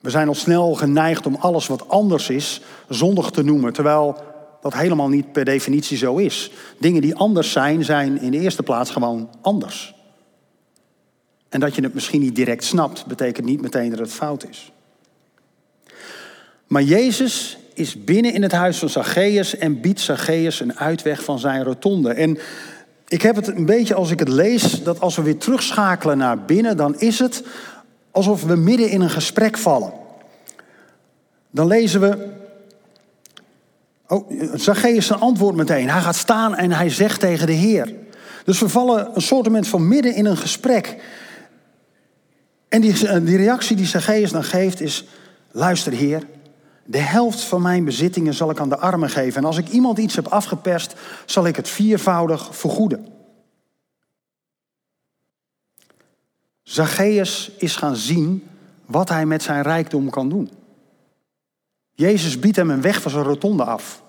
We 0.00 0.10
zijn 0.10 0.28
al 0.28 0.34
snel 0.34 0.74
geneigd 0.74 1.26
om 1.26 1.36
alles 1.40 1.66
wat 1.66 1.88
anders 1.88 2.28
is 2.28 2.60
zondig 2.88 3.30
te 3.30 3.42
noemen, 3.42 3.72
terwijl 3.72 4.16
dat 4.64 4.74
helemaal 4.74 5.08
niet 5.08 5.32
per 5.32 5.44
definitie 5.44 5.96
zo 5.96 6.16
is. 6.16 6.50
Dingen 6.78 7.00
die 7.00 7.14
anders 7.14 7.52
zijn, 7.52 7.84
zijn 7.84 8.20
in 8.20 8.30
de 8.30 8.38
eerste 8.38 8.62
plaats 8.62 8.90
gewoon 8.90 9.30
anders. 9.40 9.94
En 11.48 11.60
dat 11.60 11.74
je 11.74 11.82
het 11.82 11.94
misschien 11.94 12.20
niet 12.20 12.34
direct 12.34 12.64
snapt, 12.64 13.06
betekent 13.06 13.46
niet 13.46 13.60
meteen 13.60 13.90
dat 13.90 13.98
het 13.98 14.12
fout 14.12 14.48
is. 14.48 14.72
Maar 16.66 16.82
Jezus 16.82 17.58
is 17.74 18.04
binnen 18.04 18.32
in 18.32 18.42
het 18.42 18.52
huis 18.52 18.78
van 18.78 18.88
Zacchaeus 18.88 19.56
en 19.56 19.80
biedt 19.80 20.00
Zacchaeus 20.00 20.60
een 20.60 20.76
uitweg 20.76 21.24
van 21.24 21.38
zijn 21.38 21.62
rotonde. 21.62 22.12
En 22.12 22.38
ik 23.08 23.22
heb 23.22 23.36
het 23.36 23.48
een 23.48 23.66
beetje 23.66 23.94
als 23.94 24.10
ik 24.10 24.18
het 24.18 24.28
lees, 24.28 24.82
dat 24.82 25.00
als 25.00 25.16
we 25.16 25.22
weer 25.22 25.38
terugschakelen 25.38 26.18
naar 26.18 26.44
binnen, 26.44 26.76
dan 26.76 26.98
is 26.98 27.18
het 27.18 27.42
alsof 28.10 28.44
we 28.44 28.56
midden 28.56 28.90
in 28.90 29.00
een 29.00 29.10
gesprek 29.10 29.58
vallen. 29.58 29.92
Dan 31.50 31.66
lezen 31.66 32.00
we, 32.00 32.42
Oh, 34.08 34.30
Zacchaeus 34.54 35.06
zijn 35.06 35.20
antwoord 35.20 35.56
meteen. 35.56 35.90
Hij 35.90 36.00
gaat 36.00 36.16
staan 36.16 36.54
en 36.54 36.72
hij 36.72 36.90
zegt 36.90 37.20
tegen 37.20 37.46
de 37.46 37.52
Heer. 37.52 37.92
Dus 38.44 38.60
we 38.60 38.68
vallen 38.68 39.10
een 39.14 39.22
soort 39.22 39.68
van 39.68 39.88
midden 39.88 40.14
in 40.14 40.24
een 40.24 40.36
gesprek. 40.36 41.02
En 42.68 42.80
die, 42.80 43.22
die 43.22 43.36
reactie 43.36 43.76
die 43.76 43.86
Zacchaeus 43.86 44.30
dan 44.30 44.44
geeft 44.44 44.80
is... 44.80 45.06
Luister 45.56 45.92
Heer, 45.92 46.26
de 46.84 46.98
helft 46.98 47.40
van 47.40 47.62
mijn 47.62 47.84
bezittingen 47.84 48.34
zal 48.34 48.50
ik 48.50 48.60
aan 48.60 48.68
de 48.68 48.78
armen 48.78 49.10
geven. 49.10 49.40
En 49.40 49.46
als 49.46 49.58
ik 49.58 49.68
iemand 49.68 49.98
iets 49.98 50.14
heb 50.14 50.26
afgeperst, 50.26 50.94
zal 51.24 51.46
ik 51.46 51.56
het 51.56 51.68
viervoudig 51.68 52.56
vergoeden. 52.56 53.06
Zacchaeus 56.62 57.50
is 57.58 57.76
gaan 57.76 57.96
zien 57.96 58.48
wat 58.86 59.08
hij 59.08 59.26
met 59.26 59.42
zijn 59.42 59.62
rijkdom 59.62 60.10
kan 60.10 60.28
doen. 60.28 60.50
Jezus 61.94 62.38
biedt 62.38 62.56
hem 62.56 62.70
een 62.70 62.80
weg 62.80 63.02
van 63.02 63.10
zijn 63.10 63.24
rotonde 63.24 63.64
af. 63.64 64.02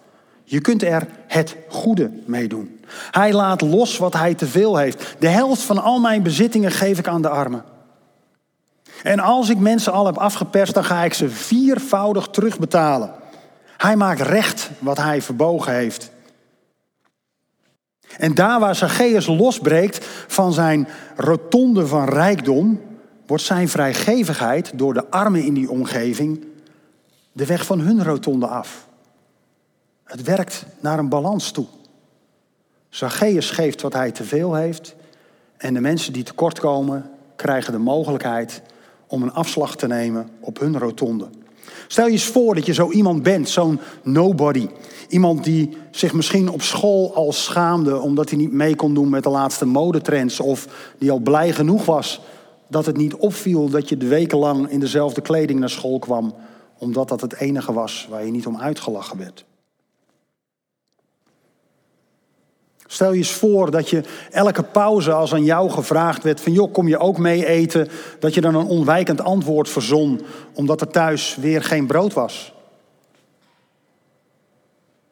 Je 0.43 0.62
kunt 0.62 0.84
er 0.84 1.08
het 1.28 1.56
goede 1.69 2.12
mee 2.26 2.48
doen. 2.48 2.80
Hij 3.12 3.34
laat 3.34 3.62
los 3.62 3.98
wat 3.98 4.13
hij 4.13 4.34
te 4.34 4.48
veel 4.48 4.78
heeft. 4.78 5.15
De 5.19 5.28
helft 5.28 5.62
van 5.62 5.84
al 5.84 6.00
mijn 6.00 6.24
bezittingen 6.24 6.71
geef 6.71 7.00
ik 7.00 7.08
aan 7.08 7.21
de 7.21 7.30
armen. 7.30 7.63
En 9.04 9.19
als 9.19 9.50
ik 9.50 9.58
mensen 9.58 9.93
al 9.93 10.06
heb 10.06 10.17
afgeperst, 10.17 10.74
dan 10.74 10.84
ga 10.86 11.04
ik 11.04 11.13
ze 11.13 11.30
viervoudig 11.30 12.28
terugbetalen. 12.28 13.12
Hij 13.78 13.95
maakt 13.95 14.21
recht 14.21 14.69
wat 14.80 14.98
hij 14.98 15.21
verbogen 15.21 15.74
heeft. 15.74 16.12
En 18.17 18.36
daar 18.36 18.60
waar 18.60 18.76
Zacchaeus 18.76 19.28
losbreekt 19.28 20.06
van 20.28 20.54
zijn 20.54 20.88
rotonde 21.15 21.88
van 21.88 22.10
rijkdom, 22.10 22.82
wordt 23.28 23.43
zijn 23.43 23.69
vrijgevigheid 23.69 24.71
door 24.76 24.93
de 24.93 25.10
armen 25.10 25.43
in 25.43 25.54
die 25.54 25.69
omgeving 25.69 26.45
de 27.36 27.45
weg 27.45 27.65
van 27.65 27.80
hun 27.80 28.04
rotonde 28.04 28.48
af. 28.48 28.88
Het 30.04 30.24
werkt 30.24 30.65
naar 30.80 31.00
een 31.00 31.10
balans 31.10 31.52
toe. 31.52 31.65
Zacchaeus 32.89 33.52
geeft 33.52 33.82
wat 33.82 33.93
hij 33.93 34.12
te 34.12 34.24
veel 34.24 34.54
heeft. 34.54 34.95
En 35.58 35.74
de 35.74 35.80
mensen 35.80 36.13
die 36.13 36.24
tekort 36.24 36.60
komen, 36.60 37.12
krijgen 37.36 37.74
de 37.74 37.80
mogelijkheid 37.80 38.62
om 39.08 39.24
een 39.24 39.34
afslag 39.34 39.76
te 39.76 39.88
nemen 39.88 40.30
op 40.39 40.60
hun 40.60 40.80
rotonde. 40.80 41.28
Stel 41.88 42.06
je 42.06 42.12
eens 42.12 42.26
voor 42.26 42.56
dat 42.56 42.65
je 42.65 42.74
zo 42.74 42.91
iemand 42.91 43.24
bent, 43.24 43.50
zo'n 43.50 43.80
nobody. 44.04 44.69
Iemand 45.08 45.43
die 45.43 45.78
zich 45.91 46.13
misschien 46.13 46.50
op 46.50 46.62
school 46.62 47.15
al 47.15 47.34
schaamde 47.34 48.00
omdat 48.00 48.30
hij 48.30 48.38
niet 48.38 48.52
mee 48.52 48.76
kon 48.76 48.93
doen 48.93 49.10
met 49.10 49.24
de 49.24 49.30
laatste 49.30 49.65
modetrends. 49.65 50.39
Of 50.39 50.67
die 50.98 51.12
al 51.12 51.19
blij 51.19 51.52
genoeg 51.52 51.86
was 51.86 52.21
dat 52.67 52.86
het 52.86 52.98
niet 52.98 53.15
opviel 53.15 53.69
dat 53.69 53.89
je 53.89 53.98
de 53.98 54.08
weken 54.08 54.38
lang 54.38 54.69
in 54.69 54.80
dezelfde 54.80 55.21
kleding 55.21 55.60
naar 55.60 55.69
school 55.69 56.00
kwam 56.00 56.34
omdat 56.77 57.07
dat 57.07 57.21
het 57.21 57.33
enige 57.33 57.73
was 57.73 58.07
waar 58.09 58.25
je 58.25 58.31
niet 58.31 58.47
om 58.47 58.57
uitgelachen 58.57 59.17
werd. 59.17 59.45
Stel 62.88 63.11
je 63.11 63.17
eens 63.17 63.31
voor 63.31 63.71
dat 63.71 63.89
je 63.89 64.03
elke 64.31 64.63
pauze 64.63 65.11
als 65.11 65.33
aan 65.33 65.43
jou 65.43 65.69
gevraagd 65.69 66.23
werd 66.23 66.41
van 66.41 66.51
joh, 66.51 66.73
kom 66.73 66.88
je 66.88 66.97
ook 66.97 67.17
mee 67.17 67.45
eten, 67.45 67.88
dat 68.19 68.33
je 68.33 68.41
dan 68.41 68.55
een 68.55 68.65
onwijkend 68.65 69.21
antwoord 69.21 69.69
verzon 69.69 70.21
omdat 70.53 70.81
er 70.81 70.88
thuis 70.88 71.35
weer 71.35 71.63
geen 71.63 71.88
brood 71.88 72.13
was. 72.13 72.53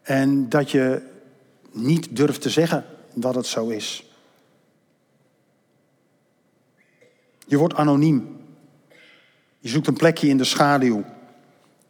En 0.01 0.49
dat 0.49 0.71
je 0.71 1.01
niet 1.71 2.15
durft 2.15 2.41
te 2.41 2.49
zeggen 2.49 2.85
dat 3.13 3.35
het 3.35 3.45
zo 3.45 3.67
is. 3.67 4.05
Je 7.47 7.57
wordt 7.57 7.75
anoniem. 7.75 8.37
Je 9.59 9.69
zoekt 9.69 9.87
een 9.87 9.93
plekje 9.93 10.27
in 10.27 10.37
de 10.37 10.43
schaduw. 10.43 11.03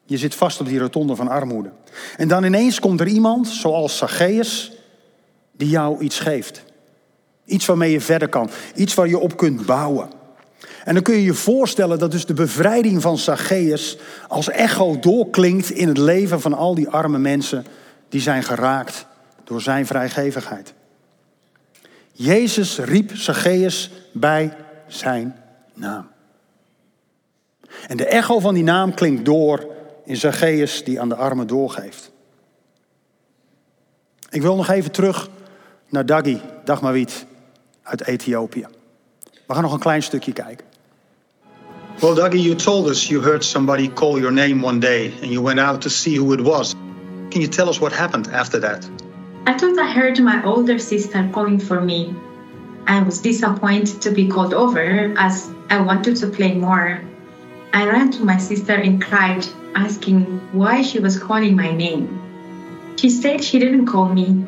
Je 0.06 0.18
zit 0.18 0.36
vast 0.36 0.60
op 0.60 0.68
die 0.68 0.80
rotonde 0.80 1.16
van 1.16 1.28
armoede. 1.28 1.72
En 2.18 2.28
dan 2.28 2.44
ineens 2.44 2.80
komt 2.80 3.00
er 3.00 3.08
iemand, 3.08 3.48
zoals 3.48 3.98
Zacchaeus, 3.98 4.72
die 5.52 5.70
jou 5.70 6.02
iets 6.02 6.20
geeft. 6.20 6.64
Iets 7.46 7.66
waarmee 7.66 7.92
je 7.92 8.02
verder 8.02 8.30
kan. 8.30 8.50
Iets 8.76 8.94
waar 8.94 9.08
je 9.08 9.20
op 9.20 9.38
kunt 9.38 9.66
bouwen. 9.66 10.10
En 10.84 10.94
dan 10.94 11.04
kun 11.04 11.14
je 11.14 11.24
je 11.24 11.34
voorstellen 11.34 12.00
dat 12.00 12.12
dus 12.12 12.26
de 12.26 12.34
bevrijding 12.34 13.02
van 13.02 13.18
Zacchaeus 13.18 13.98
als 14.28 14.50
echo 14.50 15.00
doorklinkt 15.00 15.70
in 15.70 15.88
het 15.88 15.98
leven 15.98 16.42
van 16.42 16.54
al 16.54 16.76
die 16.76 16.90
arme 16.90 17.18
mensen 17.18 17.66
die 18.10 18.22
zijn 18.22 18.44
geraakt 18.44 19.06
door 19.44 19.62
zijn 19.62 19.86
vrijgevigheid. 19.86 20.74
Jezus 22.12 22.78
riep 22.78 23.16
Zacchaeus 23.16 23.92
bij 24.12 24.54
zijn 24.88 25.36
naam. 25.74 26.08
En 27.88 27.98
de 27.98 28.06
echo 28.06 28.40
van 28.40 28.54
die 28.54 28.64
naam 28.64 28.94
klinkt 28.94 29.26
door 29.26 29.72
in 30.06 30.18
Zacchaeus 30.18 30.84
die 30.84 31.02
aan 31.02 31.10
de 31.10 31.16
armen 31.16 31.48
doorgeeft. 31.48 32.12
Ik 34.30 34.42
wil 34.42 34.56
nog 34.56 34.70
even 34.70 34.92
terug 34.92 35.30
naar 35.90 36.06
Dagi 36.06 36.42
Dagmawit 36.64 37.26
uit 37.84 38.08
Ethiopië. 38.08 38.66
We 39.48 39.54
gaan 39.54 39.64
nog 39.64 39.74
een 39.74 39.80
klein 39.80 40.04
stukje 40.04 40.34
kijken. 40.34 40.66
Well, 42.00 42.16
Dougie, 42.16 42.42
you 42.42 42.56
told 42.56 42.88
us 42.88 43.08
you 43.08 43.22
heard 43.22 43.44
somebody 43.44 43.88
call 43.94 44.20
your 44.20 44.34
name 44.34 44.66
one 44.66 44.80
day 44.80 45.14
and 45.22 45.32
you 45.32 45.42
went 45.42 45.60
out 45.60 45.82
to 45.82 45.90
see 45.90 46.18
who 46.18 46.34
it 46.34 46.42
was. 46.42 46.76
Can 47.30 47.42
you 47.42 47.48
tell 47.48 47.68
us 47.68 47.80
what 47.80 47.94
happened 47.94 48.28
after 48.32 48.60
that? 48.60 48.90
I 49.46 49.54
thought 49.54 49.78
I 49.78 49.92
heard 49.92 50.20
my 50.20 50.44
older 50.44 50.80
sister 50.80 51.30
calling 51.32 51.60
for 51.60 51.82
me. 51.82 52.16
I 52.88 53.02
was 53.04 53.22
disappointed 53.22 54.02
to 54.02 54.12
be 54.12 54.28
called 54.28 54.54
over 54.54 55.14
as 55.18 55.50
I 55.70 55.82
wanted 55.82 56.18
to 56.18 56.28
play 56.28 56.54
more. 56.56 57.00
I 57.74 57.88
ran 57.88 58.12
to 58.12 58.24
my 58.24 58.38
sister 58.38 58.74
and 58.74 59.02
cried 59.02 59.48
asking 59.74 60.40
why 60.52 60.84
she 60.84 61.00
was 61.00 61.18
calling 61.18 61.56
my 61.56 61.72
name. 61.72 62.22
She 62.98 63.10
said 63.10 63.44
she 63.44 63.58
didn't 63.58 63.88
call 63.88 64.10
me. 64.10 64.46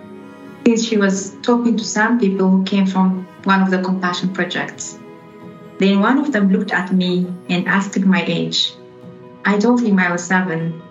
since 0.67 0.85
she 0.85 0.97
was 0.97 1.35
talking 1.41 1.77
to 1.77 1.83
some 1.83 2.19
people 2.19 2.49
who 2.49 2.63
came 2.63 2.85
from 2.87 3.27
one 3.43 3.61
of 3.61 3.69
the 3.69 3.81
compassion 3.81 4.33
projects. 4.33 4.97
Then 5.77 5.99
one 5.99 6.17
of 6.17 6.31
them 6.31 6.51
looked 6.51 6.71
at 6.71 6.91
me 6.91 7.27
and 7.49 7.67
asked 7.67 7.99
my 7.99 8.23
age. 8.25 8.73
I 9.45 9.59
told 9.59 9.81
him 9.81 9.99
I 9.99 10.11
was 10.11 10.23
seven. 10.23 10.81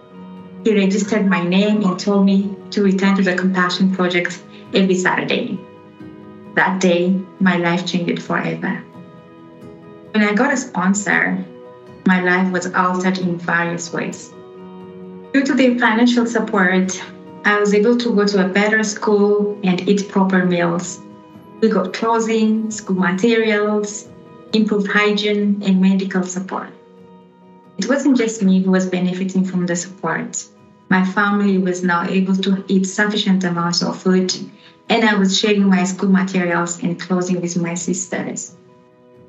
He 0.65 0.75
registered 0.75 1.27
my 1.27 1.43
name 1.43 1.83
and 1.83 1.99
told 1.99 2.25
me 2.25 2.55
to 2.71 2.83
return 2.83 3.17
to 3.17 3.23
the 3.23 3.35
compassion 3.35 3.95
project 3.95 4.43
every 4.73 4.95
Saturday. 4.95 5.59
That 6.55 6.81
day, 6.81 7.21
my 7.41 7.57
life 7.57 7.87
changed 7.87 8.23
forever. 8.23 8.83
When 10.13 10.23
I 10.23 10.35
got 10.35 10.53
a 10.53 10.57
sponsor, 10.57 11.45
my 12.07 12.23
life 12.23 12.53
was 12.53 12.73
altered 12.75 13.19
in 13.19 13.39
various 13.39 13.93
ways. 13.93 14.31
Due 15.33 15.43
to 15.43 15.55
the 15.55 15.79
financial 15.79 16.27
support, 16.27 17.03
I 17.45 17.59
was 17.59 17.75
able 17.75 17.97
to 17.99 18.15
go 18.15 18.27
to 18.27 18.45
a 18.45 18.49
better 18.49 18.83
school 18.85 19.59
and 19.65 19.89
eat 19.89 20.09
proper 20.09 20.45
meals. 20.45 21.01
We 21.61 21.69
got 21.69 21.93
clothing, 21.93 22.71
school 22.71 22.97
materials, 22.97 24.09
improved 24.53 24.89
hygiene, 24.89 25.63
and 25.65 25.81
medical 25.81 26.23
support. 26.23 26.69
It 27.79 27.89
wasn't 27.89 28.19
just 28.19 28.43
me 28.43 28.63
who 28.63 28.71
was 28.71 28.87
benefiting 28.87 29.45
from 29.45 29.67
the 29.67 29.75
support. 29.75 30.45
My 30.91 31.05
family 31.05 31.59
was 31.59 31.83
now 31.83 32.05
able 32.05 32.37
to 32.37 32.65
eat 32.69 32.85
sufficient 32.85 33.45
amounts 33.45 33.83
of 33.83 34.01
food, 34.01 34.33
and 34.89 35.05
I 35.05 35.15
was 35.15 35.39
sharing 35.39 35.67
my 35.69 35.85
school 35.85 36.11
materials 36.11 36.83
and 36.83 37.01
clothing 37.01 37.41
with 37.41 37.57
my 37.57 37.75
sisters. 37.75 38.55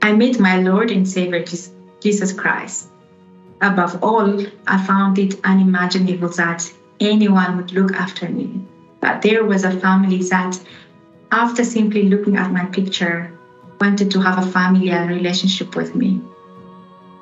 I 0.02 0.12
met 0.12 0.40
my 0.40 0.60
Lord 0.60 0.92
and 0.92 1.08
Savior 1.08 1.44
Jesus 1.44 1.72
Christ. 2.38 2.90
Above 3.62 4.04
all, 4.04 4.46
I 4.68 4.78
found 4.78 5.18
it 5.18 5.40
unimaginable 5.44 6.30
that 6.30 6.72
anyone 7.00 7.58
would 7.58 7.72
look 7.72 7.94
after 7.94 8.30
me. 8.30 8.62
But 9.00 9.24
there 9.24 9.44
was 9.44 9.64
a 9.64 9.80
family 9.80 10.22
that, 10.30 10.60
after 11.32 11.64
simply 11.64 12.04
looking 12.04 12.38
at 12.38 12.52
my 12.52 12.66
picture, 12.66 13.32
wanted 13.82 14.12
to 14.12 14.22
have 14.22 14.38
a 14.38 14.52
familiar 14.52 15.08
relationship 15.08 15.76
with 15.76 15.96
me. 15.96 16.22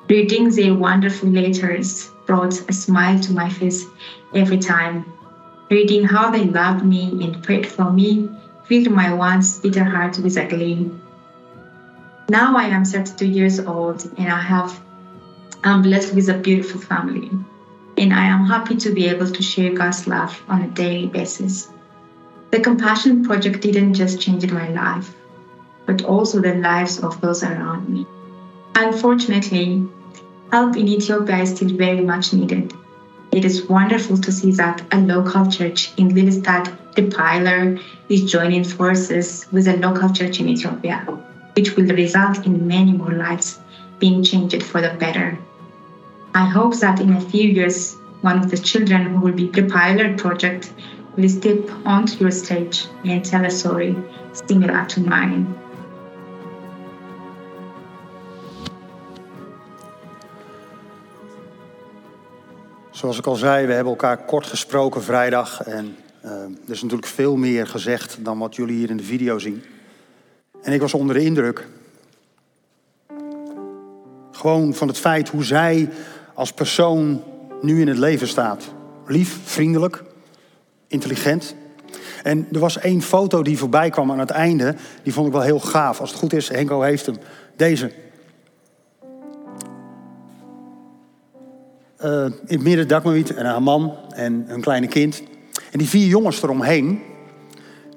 Reading 0.06 0.50
their 0.50 0.74
wonderful 0.74 1.30
letters 1.30 2.10
brought 2.26 2.68
a 2.68 2.72
smile 2.74 3.18
to 3.20 3.32
my 3.32 3.48
face 3.48 3.86
every 4.34 4.58
time. 4.58 5.06
Reading 5.70 6.04
how 6.04 6.30
they 6.30 6.44
loved 6.44 6.84
me 6.84 7.24
and 7.24 7.42
prayed 7.42 7.66
for 7.66 7.90
me 7.90 8.28
filled 8.66 8.90
my 8.90 9.14
once 9.14 9.60
bitter 9.60 9.84
heart 9.84 10.18
with 10.18 10.36
a 10.36 10.46
gleam. 10.46 11.00
Now 12.28 12.56
I 12.56 12.64
am 12.64 12.84
32 12.84 13.26
years 13.26 13.60
old 13.60 14.04
and 14.16 14.28
I 14.32 14.40
have 14.40 14.80
I'm 15.62 15.80
blessed 15.80 16.14
with 16.14 16.28
a 16.28 16.38
beautiful 16.38 16.80
family. 16.80 17.30
And 17.96 18.12
I 18.12 18.24
am 18.24 18.44
happy 18.44 18.76
to 18.76 18.92
be 18.92 19.06
able 19.08 19.30
to 19.30 19.42
share 19.42 19.72
God's 19.72 20.06
love 20.06 20.42
on 20.48 20.62
a 20.62 20.68
daily 20.68 21.06
basis. 21.06 21.70
The 22.50 22.60
Compassion 22.60 23.24
Project 23.24 23.62
didn't 23.62 23.94
just 23.94 24.20
change 24.20 24.50
my 24.50 24.68
life, 24.68 25.14
but 25.86 26.04
also 26.04 26.40
the 26.40 26.54
lives 26.56 26.98
of 26.98 27.20
those 27.20 27.42
around 27.42 27.88
me. 27.88 28.06
Unfortunately, 28.74 29.88
help 30.50 30.76
in 30.76 30.88
Ethiopia 30.88 31.38
is 31.38 31.50
still 31.50 31.74
very 31.76 32.02
much 32.02 32.32
needed. 32.32 32.74
It 33.32 33.44
is 33.44 33.66
wonderful 33.66 34.18
to 34.18 34.32
see 34.32 34.50
that 34.52 34.82
a 34.92 34.98
local 35.00 35.50
church 35.50 35.92
in 35.96 36.10
Lillestad, 36.10 36.76
the 36.94 37.10
Pilar, 37.10 37.78
is 38.08 38.30
joining 38.30 38.64
forces 38.64 39.46
with 39.50 39.66
a 39.66 39.76
local 39.78 40.10
church 40.10 40.40
in 40.40 40.48
Ethiopia, 40.48 41.06
which 41.54 41.76
will 41.76 41.88
result 41.94 42.46
in 42.46 42.66
many 42.66 42.92
more 42.92 43.12
lives 43.12 43.58
being 43.98 44.22
changed 44.22 44.62
for 44.62 44.80
the 44.80 44.94
better. 44.98 45.38
I 46.34 46.46
hope 46.46 46.76
that 46.80 47.00
in 47.00 47.12
a 47.12 47.20
few 47.20 47.48
years, 47.48 47.96
one 48.22 48.38
of 48.38 48.50
the 48.50 48.58
children 48.58 49.14
who 49.14 49.20
will 49.20 49.34
be 49.34 49.48
the 49.48 49.62
pilot 49.62 50.16
project 50.16 50.72
will 51.16 51.28
step 51.28 51.70
onto 51.84 52.18
your 52.18 52.32
stage 52.32 52.86
and 53.04 53.24
tell 53.24 53.44
a 53.44 53.50
story 53.50 53.96
similar 54.32 54.84
to 54.86 55.00
mine. 55.00 55.46
Zoals 62.90 63.18
ik 63.18 63.26
al 63.26 63.34
zei, 63.34 63.66
we 63.66 63.72
hebben 63.72 63.92
elkaar 63.92 64.24
kort 64.24 64.46
gesproken 64.46 65.02
vrijdag. 65.02 65.60
En 65.60 65.96
uh, 66.24 66.30
er 66.30 66.72
is 66.72 66.82
natuurlijk 66.82 67.08
veel 67.08 67.36
meer 67.36 67.66
gezegd 67.66 68.24
dan 68.24 68.38
wat 68.38 68.56
jullie 68.56 68.76
hier 68.76 68.90
in 68.90 68.96
de 68.96 69.02
video 69.02 69.38
zien. 69.38 69.62
En 70.64 70.72
ik 70.72 70.80
was 70.80 70.94
onder 70.94 71.14
de 71.14 71.24
indruk. 71.24 71.66
Gewoon 74.30 74.74
van 74.74 74.88
het 74.88 74.98
feit 74.98 75.28
hoe 75.28 75.44
zij 75.44 75.88
als 76.34 76.52
persoon 76.52 77.22
nu 77.60 77.80
in 77.80 77.88
het 77.88 77.98
leven 77.98 78.28
staat. 78.28 78.64
Lief, 79.06 79.38
vriendelijk, 79.44 80.02
intelligent. 80.86 81.54
En 82.22 82.46
er 82.52 82.58
was 82.58 82.78
één 82.78 83.02
foto 83.02 83.42
die 83.42 83.58
voorbij 83.58 83.90
kwam 83.90 84.10
aan 84.10 84.18
het 84.18 84.30
einde. 84.30 84.74
Die 85.02 85.12
vond 85.12 85.26
ik 85.26 85.32
wel 85.32 85.42
heel 85.42 85.60
gaaf. 85.60 86.00
Als 86.00 86.10
het 86.10 86.18
goed 86.18 86.32
is, 86.32 86.48
Henko 86.48 86.80
heeft 86.80 87.06
hem. 87.06 87.16
Deze. 87.56 87.92
Uh, 92.04 92.24
in 92.24 92.56
het 92.56 92.62
midden 92.62 92.88
Dagmariet 92.88 93.34
en 93.34 93.46
haar 93.46 93.62
man 93.62 93.96
en 94.08 94.44
hun 94.46 94.60
kleine 94.60 94.86
kind. 94.86 95.22
En 95.72 95.78
die 95.78 95.88
vier 95.88 96.06
jongens 96.06 96.42
eromheen, 96.42 97.02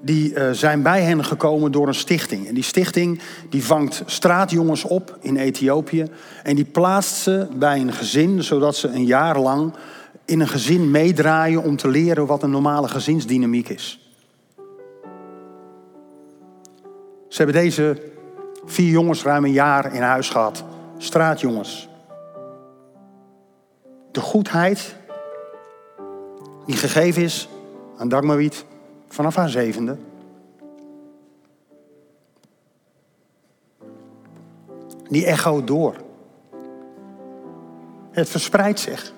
die 0.07 0.33
uh, 0.33 0.51
zijn 0.51 0.81
bij 0.81 1.01
hen 1.01 1.25
gekomen 1.25 1.71
door 1.71 1.87
een 1.87 1.95
stichting. 1.95 2.47
En 2.47 2.53
die 2.53 2.63
stichting 2.63 3.19
die 3.49 3.63
vangt 3.63 4.03
straatjongens 4.05 4.83
op 4.83 5.17
in 5.21 5.37
Ethiopië. 5.37 6.05
En 6.43 6.55
die 6.55 6.65
plaatst 6.65 7.15
ze 7.15 7.47
bij 7.55 7.79
een 7.79 7.93
gezin, 7.93 8.43
zodat 8.43 8.75
ze 8.75 8.87
een 8.87 9.05
jaar 9.05 9.39
lang 9.39 9.73
in 10.25 10.39
een 10.39 10.47
gezin 10.47 10.91
meedraaien 10.91 11.63
om 11.63 11.75
te 11.75 11.87
leren 11.87 12.25
wat 12.25 12.43
een 12.43 12.49
normale 12.49 12.87
gezinsdynamiek 12.87 13.69
is. 13.69 14.11
Ze 17.27 17.43
hebben 17.43 17.61
deze 17.61 18.01
vier 18.65 18.89
jongens 18.89 19.23
ruim 19.23 19.45
een 19.45 19.51
jaar 19.51 19.93
in 19.93 20.01
huis 20.01 20.29
gehad. 20.29 20.63
Straatjongens. 20.97 21.89
De 24.11 24.21
goedheid 24.21 24.95
die 26.65 26.75
gegeven 26.75 27.21
is 27.21 27.49
aan 27.97 28.09
Dagmariet 28.09 28.65
vanaf 29.07 29.35
haar 29.35 29.49
zevende. 29.49 29.97
Die 35.09 35.25
echo 35.25 35.63
door. 35.63 35.95
Het 38.11 38.29
verspreidt 38.29 38.79
zich. 38.79 39.13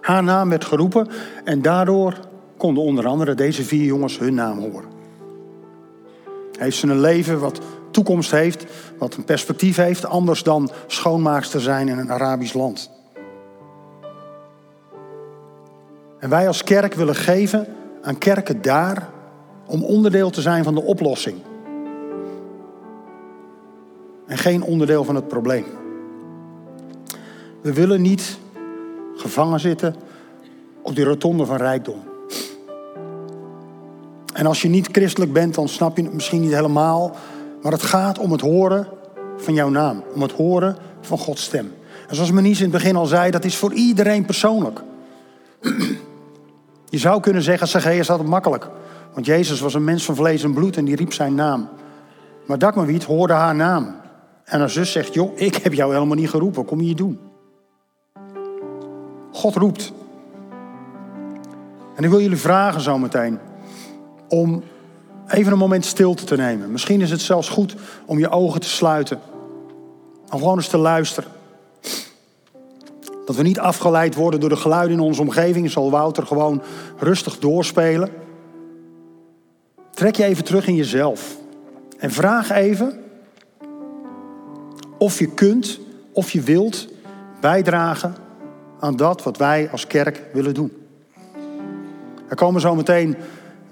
Haar 0.00 0.22
naam 0.22 0.48
werd 0.48 0.64
geroepen 0.64 1.08
en 1.44 1.62
daardoor 1.62 2.18
konden 2.56 2.82
onder 2.82 3.06
andere 3.06 3.34
deze 3.34 3.64
vier 3.64 3.84
jongens 3.84 4.18
hun 4.18 4.34
naam 4.34 4.58
horen. 4.58 4.90
Heeft 6.58 6.76
ze 6.76 6.86
een 6.86 7.00
leven 7.00 7.40
wat 7.40 7.60
toekomst 7.90 8.30
heeft, 8.30 8.64
wat 8.98 9.14
een 9.14 9.24
perspectief 9.24 9.76
heeft, 9.76 10.06
anders 10.06 10.42
dan 10.42 10.70
schoonmaakster 10.86 11.60
zijn 11.60 11.88
in 11.88 11.98
een 11.98 12.12
Arabisch 12.12 12.52
land. 12.52 12.90
En 16.22 16.28
wij 16.28 16.46
als 16.46 16.64
kerk 16.64 16.94
willen 16.94 17.14
geven 17.14 17.66
aan 18.02 18.18
kerken 18.18 18.62
daar 18.62 19.08
om 19.66 19.84
onderdeel 19.84 20.30
te 20.30 20.40
zijn 20.40 20.64
van 20.64 20.74
de 20.74 20.82
oplossing. 20.82 21.36
En 24.26 24.38
geen 24.38 24.62
onderdeel 24.62 25.04
van 25.04 25.14
het 25.14 25.28
probleem. 25.28 25.64
We 27.60 27.72
willen 27.72 28.02
niet 28.02 28.38
gevangen 29.16 29.60
zitten 29.60 29.94
op 30.82 30.94
die 30.94 31.04
rotonde 31.04 31.46
van 31.46 31.56
rijkdom. 31.56 32.02
En 34.34 34.46
als 34.46 34.62
je 34.62 34.68
niet 34.68 34.88
christelijk 34.92 35.32
bent, 35.32 35.54
dan 35.54 35.68
snap 35.68 35.96
je 35.96 36.02
het 36.02 36.12
misschien 36.12 36.40
niet 36.40 36.54
helemaal. 36.54 37.16
Maar 37.62 37.72
het 37.72 37.82
gaat 37.82 38.18
om 38.18 38.32
het 38.32 38.40
horen 38.40 38.88
van 39.36 39.54
jouw 39.54 39.68
naam. 39.68 40.02
Om 40.14 40.22
het 40.22 40.32
horen 40.32 40.76
van 41.00 41.18
Gods 41.18 41.42
stem. 41.42 41.72
En 42.08 42.14
zoals 42.14 42.30
Menies 42.30 42.58
in 42.58 42.64
het 42.64 42.72
begin 42.72 42.96
al 42.96 43.06
zei, 43.06 43.30
dat 43.30 43.44
is 43.44 43.56
voor 43.56 43.72
iedereen 43.72 44.24
persoonlijk. 44.24 44.80
Je 46.92 46.98
zou 46.98 47.20
kunnen 47.20 47.42
zeggen, 47.42 47.68
Zacchaeus 47.68 48.08
had 48.08 48.18
het 48.18 48.28
makkelijk. 48.28 48.68
Want 49.12 49.26
Jezus 49.26 49.60
was 49.60 49.74
een 49.74 49.84
mens 49.84 50.04
van 50.04 50.16
vlees 50.16 50.42
en 50.42 50.54
bloed 50.54 50.76
en 50.76 50.84
die 50.84 50.96
riep 50.96 51.12
zijn 51.12 51.34
naam. 51.34 51.68
Maar 52.46 52.58
Dakmawiet 52.58 53.04
hoorde 53.04 53.32
haar 53.32 53.54
naam. 53.54 53.96
En 54.44 54.58
haar 54.58 54.70
zus 54.70 54.92
zegt, 54.92 55.14
joh, 55.14 55.40
ik 55.40 55.56
heb 55.56 55.72
jou 55.72 55.94
helemaal 55.94 56.16
niet 56.16 56.30
geroepen. 56.30 56.64
Kom 56.64 56.78
hier 56.78 56.96
doen. 56.96 57.20
God 59.32 59.54
roept. 59.54 59.92
En 61.94 62.04
ik 62.04 62.10
wil 62.10 62.20
jullie 62.20 62.36
vragen 62.36 62.80
zometeen 62.80 63.38
om 64.28 64.62
even 65.28 65.52
een 65.52 65.58
moment 65.58 65.84
stilte 65.84 66.24
te 66.24 66.36
nemen. 66.36 66.72
Misschien 66.72 67.00
is 67.00 67.10
het 67.10 67.20
zelfs 67.20 67.48
goed 67.48 67.74
om 68.06 68.18
je 68.18 68.30
ogen 68.30 68.60
te 68.60 68.68
sluiten. 68.68 69.20
Om 70.30 70.38
gewoon 70.38 70.56
eens 70.56 70.68
te 70.68 70.78
luisteren. 70.78 71.30
Dat 73.24 73.36
we 73.36 73.42
niet 73.42 73.58
afgeleid 73.58 74.14
worden 74.14 74.40
door 74.40 74.48
de 74.48 74.56
geluiden 74.56 74.96
in 74.96 75.02
onze 75.02 75.20
omgeving, 75.20 75.70
zal 75.70 75.90
Wouter 75.90 76.26
gewoon 76.26 76.62
rustig 76.98 77.38
doorspelen. 77.38 78.08
Trek 79.90 80.16
je 80.16 80.24
even 80.24 80.44
terug 80.44 80.66
in 80.66 80.74
jezelf. 80.74 81.36
En 81.98 82.10
vraag 82.10 82.50
even 82.50 83.00
of 84.98 85.18
je 85.18 85.26
kunt, 85.26 85.80
of 86.12 86.30
je 86.30 86.40
wilt 86.40 86.88
bijdragen 87.40 88.14
aan 88.80 88.96
dat 88.96 89.22
wat 89.22 89.36
wij 89.36 89.68
als 89.72 89.86
kerk 89.86 90.22
willen 90.32 90.54
doen. 90.54 90.72
Er 92.28 92.36
komen 92.36 92.60
zo 92.60 92.74
meteen 92.74 93.16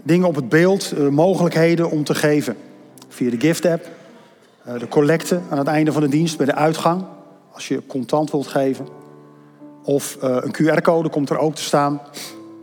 dingen 0.02 0.26
op 0.26 0.34
het 0.34 0.48
beeld, 0.48 0.92
eh, 0.92 1.08
mogelijkheden 1.08 1.90
om 1.90 2.04
te 2.04 2.14
geven. 2.14 2.56
Via 3.08 3.30
de 3.30 3.40
gift 3.40 3.64
app, 3.64 3.88
eh, 4.64 4.78
de 4.78 4.88
collecte 4.88 5.40
aan 5.50 5.58
het 5.58 5.66
einde 5.66 5.92
van 5.92 6.02
de 6.02 6.08
dienst, 6.08 6.36
bij 6.36 6.46
de 6.46 6.54
uitgang, 6.54 7.04
als 7.52 7.68
je 7.68 7.86
contant 7.86 8.30
wilt 8.30 8.46
geven. 8.46 8.99
Of 9.90 10.16
eh, 10.20 10.36
een 10.40 10.52
QR-code 10.52 11.08
komt 11.08 11.30
er 11.30 11.38
ook 11.38 11.54
te 11.54 11.62
staan. 11.62 12.00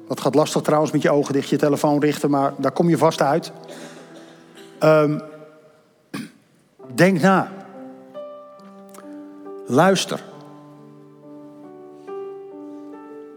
Dat 0.07 0.19
gaat 0.19 0.35
lastig 0.35 0.61
trouwens 0.61 0.91
met 0.91 1.01
je 1.01 1.11
ogen 1.11 1.33
dicht, 1.33 1.49
je 1.49 1.57
telefoon 1.57 1.99
richten, 1.99 2.29
maar 2.29 2.53
daar 2.57 2.71
kom 2.71 2.89
je 2.89 2.97
vast 2.97 3.21
uit. 3.21 3.51
Um, 4.83 5.21
denk 6.95 7.21
na. 7.21 7.51
Luister. 9.65 10.23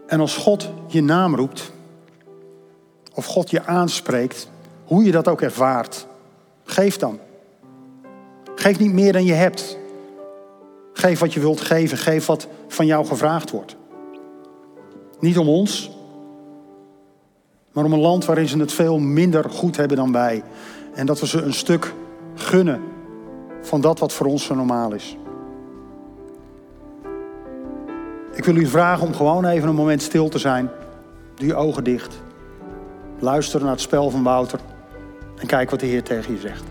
En 0.07 0.19
als 0.19 0.37
God 0.37 0.69
je 0.87 1.03
naam 1.03 1.35
roept, 1.35 1.71
of 3.13 3.25
God 3.25 3.49
je 3.49 3.65
aanspreekt, 3.65 4.49
hoe 4.85 5.03
je 5.03 5.11
dat 5.11 5.27
ook 5.27 5.41
ervaart, 5.41 6.07
geef 6.63 6.97
dan. 6.97 7.19
Geef 8.55 8.79
niet 8.79 8.93
meer 8.93 9.13
dan 9.13 9.25
je 9.25 9.33
hebt. 9.33 9.77
Geef 10.93 11.19
wat 11.19 11.33
je 11.33 11.39
wilt 11.39 11.61
geven, 11.61 11.97
geef 11.97 12.25
wat 12.25 12.47
van 12.67 12.85
jou 12.85 13.05
gevraagd 13.05 13.51
wordt. 13.51 13.79
Niet 15.21 15.37
om 15.37 15.49
ons, 15.49 15.91
maar 17.71 17.85
om 17.85 17.93
een 17.93 17.99
land 17.99 18.25
waarin 18.25 18.47
ze 18.47 18.57
het 18.57 18.73
veel 18.73 18.99
minder 18.99 19.49
goed 19.49 19.77
hebben 19.77 19.97
dan 19.97 20.11
wij. 20.11 20.43
En 20.93 21.05
dat 21.05 21.19
we 21.19 21.27
ze 21.27 21.41
een 21.41 21.53
stuk 21.53 21.93
gunnen 22.35 22.81
van 23.61 23.81
dat 23.81 23.99
wat 23.99 24.13
voor 24.13 24.25
ons 24.25 24.45
zo 24.45 24.55
normaal 24.55 24.93
is. 24.93 25.17
Ik 28.33 28.45
wil 28.45 28.55
u 28.55 28.65
vragen 28.65 29.07
om 29.07 29.13
gewoon 29.13 29.45
even 29.45 29.69
een 29.69 29.75
moment 29.75 30.01
stil 30.01 30.29
te 30.29 30.39
zijn. 30.39 30.69
Doe 31.35 31.47
je 31.47 31.55
ogen 31.55 31.83
dicht. 31.83 32.21
Luister 33.19 33.61
naar 33.61 33.71
het 33.71 33.81
spel 33.81 34.09
van 34.09 34.23
Wouter. 34.23 34.59
En 35.39 35.47
kijk 35.47 35.69
wat 35.69 35.79
de 35.79 35.85
Heer 35.85 36.03
tegen 36.03 36.33
je 36.33 36.39
zegt. 36.39 36.70